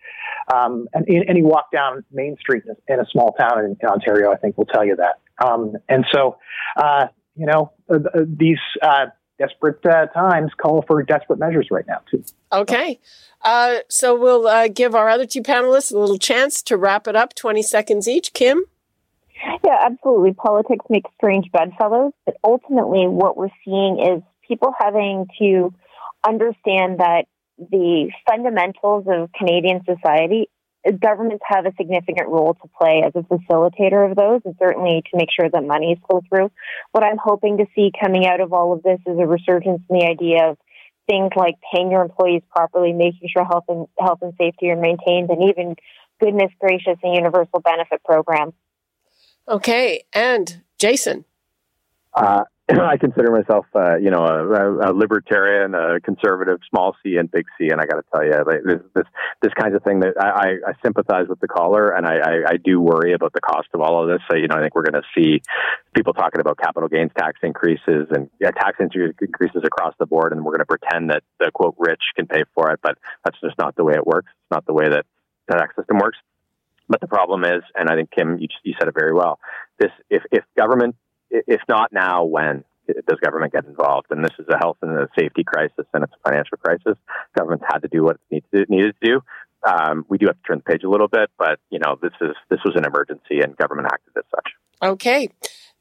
Um, 0.53 0.87
and 0.93 1.05
any 1.09 1.43
walk 1.43 1.71
down 1.71 2.03
Main 2.11 2.37
Street 2.39 2.63
in 2.87 2.99
a 2.99 3.05
small 3.11 3.33
town 3.33 3.59
in, 3.59 3.77
in 3.81 3.89
Ontario, 3.89 4.31
I 4.31 4.37
think 4.37 4.57
will 4.57 4.65
tell 4.65 4.85
you 4.85 4.95
that. 4.95 5.19
Um, 5.45 5.73
and 5.89 6.05
so, 6.11 6.37
uh, 6.77 7.07
you 7.35 7.45
know, 7.45 7.71
uh, 7.89 7.99
these 8.25 8.59
desperate 9.37 9.85
uh, 9.85 10.07
times 10.07 10.51
call 10.57 10.83
for 10.87 11.01
desperate 11.03 11.39
measures 11.39 11.67
right 11.71 11.85
now, 11.87 12.01
too. 12.09 12.23
Okay. 12.51 12.99
Uh, 13.43 13.77
so 13.87 14.17
we'll 14.17 14.47
uh, 14.47 14.67
give 14.67 14.95
our 14.95 15.09
other 15.09 15.25
two 15.25 15.41
panelists 15.41 15.93
a 15.93 15.97
little 15.97 16.17
chance 16.17 16.61
to 16.63 16.77
wrap 16.77 17.07
it 17.07 17.15
up 17.15 17.35
20 17.35 17.61
seconds 17.61 18.07
each. 18.07 18.33
Kim? 18.33 18.63
Yeah, 19.63 19.77
absolutely. 19.85 20.33
Politics 20.33 20.85
makes 20.89 21.09
strange 21.17 21.51
bedfellows, 21.51 22.13
but 22.25 22.37
ultimately, 22.43 23.07
what 23.07 23.37
we're 23.37 23.49
seeing 23.63 23.99
is 23.99 24.23
people 24.47 24.73
having 24.79 25.27
to 25.39 25.73
understand 26.27 26.99
that 26.99 27.25
the 27.57 28.09
fundamentals 28.27 29.05
of 29.07 29.31
Canadian 29.33 29.81
society 29.85 30.49
governments 30.91 31.43
have 31.47 31.65
a 31.65 31.73
significant 31.77 32.27
role 32.27 32.53
to 32.53 32.67
play 32.77 33.03
as 33.05 33.13
a 33.15 33.21
facilitator 33.21 34.09
of 34.09 34.15
those 34.15 34.41
and 34.45 34.55
certainly 34.59 35.03
to 35.11 35.17
make 35.17 35.29
sure 35.37 35.49
that 35.49 35.63
monies 35.63 35.97
flow 36.07 36.21
through. 36.29 36.51
What 36.91 37.03
I'm 37.03 37.17
hoping 37.17 37.57
to 37.57 37.65
see 37.75 37.91
coming 37.99 38.25
out 38.25 38.41
of 38.41 38.53
all 38.53 38.73
of 38.73 38.83
this 38.83 38.99
is 39.05 39.17
a 39.19 39.25
resurgence 39.25 39.81
in 39.89 39.99
the 39.99 40.05
idea 40.05 40.49
of 40.49 40.57
things 41.07 41.31
like 41.35 41.55
paying 41.73 41.91
your 41.91 42.01
employees 42.01 42.43
properly, 42.49 42.93
making 42.93 43.29
sure 43.31 43.45
health 43.45 43.65
and 43.67 43.87
health 43.99 44.19
and 44.21 44.33
safety 44.37 44.69
are 44.69 44.75
maintained, 44.75 45.29
and 45.29 45.49
even 45.49 45.75
goodness 46.19 46.51
gracious, 46.59 46.97
a 47.03 47.07
universal 47.07 47.59
benefit 47.59 48.03
program. 48.03 48.53
Okay, 49.47 50.03
and 50.13 50.61
Jason. 50.77 51.25
Uh, 52.13 52.43
I 52.69 52.97
consider 52.97 53.31
myself, 53.31 53.65
uh, 53.73 53.95
you 53.95 54.11
know, 54.11 54.25
a, 54.25 54.91
a, 54.91 54.93
libertarian, 54.93 55.73
a 55.73 56.01
conservative, 56.01 56.59
small 56.69 56.97
C 57.01 57.15
and 57.15 57.31
big 57.31 57.45
C, 57.57 57.69
and 57.69 57.79
I 57.79 57.85
got 57.85 57.95
to 57.95 58.03
tell 58.13 58.25
you, 58.25 58.31
like, 58.45 58.63
this, 58.65 58.81
this 58.93 59.05
this 59.41 59.53
kinds 59.53 59.73
of 59.73 59.83
thing 59.83 60.01
that 60.01 60.15
I, 60.19 60.55
I, 60.67 60.73
sympathize 60.83 61.27
with 61.29 61.39
the 61.39 61.47
caller, 61.47 61.89
and 61.95 62.05
I, 62.05 62.15
I, 62.15 62.33
I, 62.49 62.57
do 62.57 62.81
worry 62.81 63.13
about 63.13 63.31
the 63.31 63.39
cost 63.39 63.69
of 63.73 63.79
all 63.79 64.03
of 64.03 64.09
this. 64.09 64.19
So, 64.29 64.35
you 64.35 64.47
know, 64.47 64.55
I 64.55 64.61
think 64.61 64.75
we're 64.75 64.83
going 64.83 65.01
to 65.01 65.07
see 65.15 65.41
people 65.95 66.13
talking 66.13 66.41
about 66.41 66.57
capital 66.57 66.89
gains 66.89 67.11
tax 67.17 67.39
increases 67.41 68.07
and 68.11 68.29
yeah, 68.41 68.51
tax 68.51 68.79
increases 68.81 69.63
across 69.63 69.93
the 69.97 70.05
board, 70.05 70.33
and 70.33 70.43
we're 70.43 70.57
going 70.57 70.59
to 70.59 70.65
pretend 70.65 71.09
that 71.09 71.23
the 71.39 71.51
quote 71.53 71.75
rich 71.77 72.01
can 72.17 72.27
pay 72.27 72.43
for 72.53 72.71
it, 72.71 72.81
but 72.83 72.97
that's 73.23 73.39
just 73.39 73.57
not 73.57 73.77
the 73.77 73.85
way 73.85 73.93
it 73.93 74.05
works. 74.05 74.27
It's 74.43 74.51
not 74.51 74.65
the 74.65 74.73
way 74.73 74.89
that 74.89 75.05
the 75.47 75.55
tax 75.55 75.73
system 75.77 75.99
works. 75.99 76.17
But 76.89 76.99
the 76.99 77.07
problem 77.07 77.45
is, 77.45 77.63
and 77.75 77.89
I 77.89 77.95
think 77.95 78.11
Kim, 78.11 78.39
you, 78.39 78.47
you 78.63 78.73
said 78.77 78.89
it 78.89 78.93
very 78.97 79.13
well. 79.13 79.39
This, 79.79 79.91
if 80.09 80.23
if 80.31 80.43
government 80.57 80.95
if 81.29 81.61
not 81.67 81.91
now, 81.91 82.23
when 82.23 82.63
does 82.87 83.19
government 83.19 83.53
get 83.53 83.65
involved? 83.65 84.07
And 84.09 84.23
this 84.23 84.33
is 84.39 84.45
a 84.49 84.57
health 84.57 84.77
and 84.81 84.91
a 84.91 85.07
safety 85.17 85.43
crisis, 85.43 85.85
and 85.93 86.03
it's 86.03 86.13
a 86.13 86.29
financial 86.29 86.57
crisis. 86.57 86.97
Government's 87.37 87.65
had 87.67 87.79
to 87.79 87.87
do 87.87 88.03
what 88.03 88.17
it 88.29 88.43
needed 88.69 88.95
to, 89.01 89.07
do. 89.07 89.21
Um, 89.67 90.05
we 90.07 90.17
do 90.17 90.27
have 90.27 90.35
to 90.35 90.43
turn 90.47 90.61
the 90.65 90.71
page 90.71 90.83
a 90.83 90.89
little 90.89 91.07
bit, 91.07 91.29
but 91.37 91.59
you 91.69 91.79
know, 91.79 91.97
this 92.01 92.13
is 92.21 92.35
this 92.49 92.59
was 92.63 92.75
an 92.75 92.85
emergency, 92.85 93.41
and 93.41 93.55
government 93.57 93.87
acted 93.91 94.13
as 94.17 94.23
such. 94.29 94.51
Okay. 94.81 95.29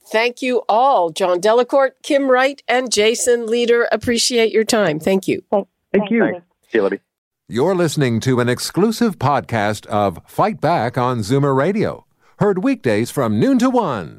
Thank 0.09 0.41
you 0.41 0.63
all, 0.69 1.11
John 1.11 1.41
Delacourt, 1.41 1.95
Kim 2.03 2.31
Wright, 2.31 2.63
and 2.69 2.93
Jason 2.93 3.47
Lietaer. 3.47 3.87
Appreciate 3.91 4.53
your 4.53 4.63
time. 4.63 5.01
Thank 5.01 5.27
you. 5.27 5.43
Thank, 5.51 5.67
Thank 5.93 6.11
you. 6.13 6.21
Thanks. 6.21 6.47
See 6.71 6.79
you, 6.79 6.83
Libby. 6.83 7.01
You're 7.49 7.75
listening 7.75 8.21
to 8.21 8.41
an 8.41 8.49
exclusive 8.49 9.19
podcast 9.19 9.87
of 9.87 10.21
Fight 10.27 10.61
Back 10.61 10.97
on 10.97 11.21
Zoomer 11.21 11.57
Radio, 11.57 12.07
heard 12.39 12.63
weekdays 12.63 13.11
from 13.11 13.41
noon 13.41 13.59
to 13.59 13.71
one. 13.71 14.19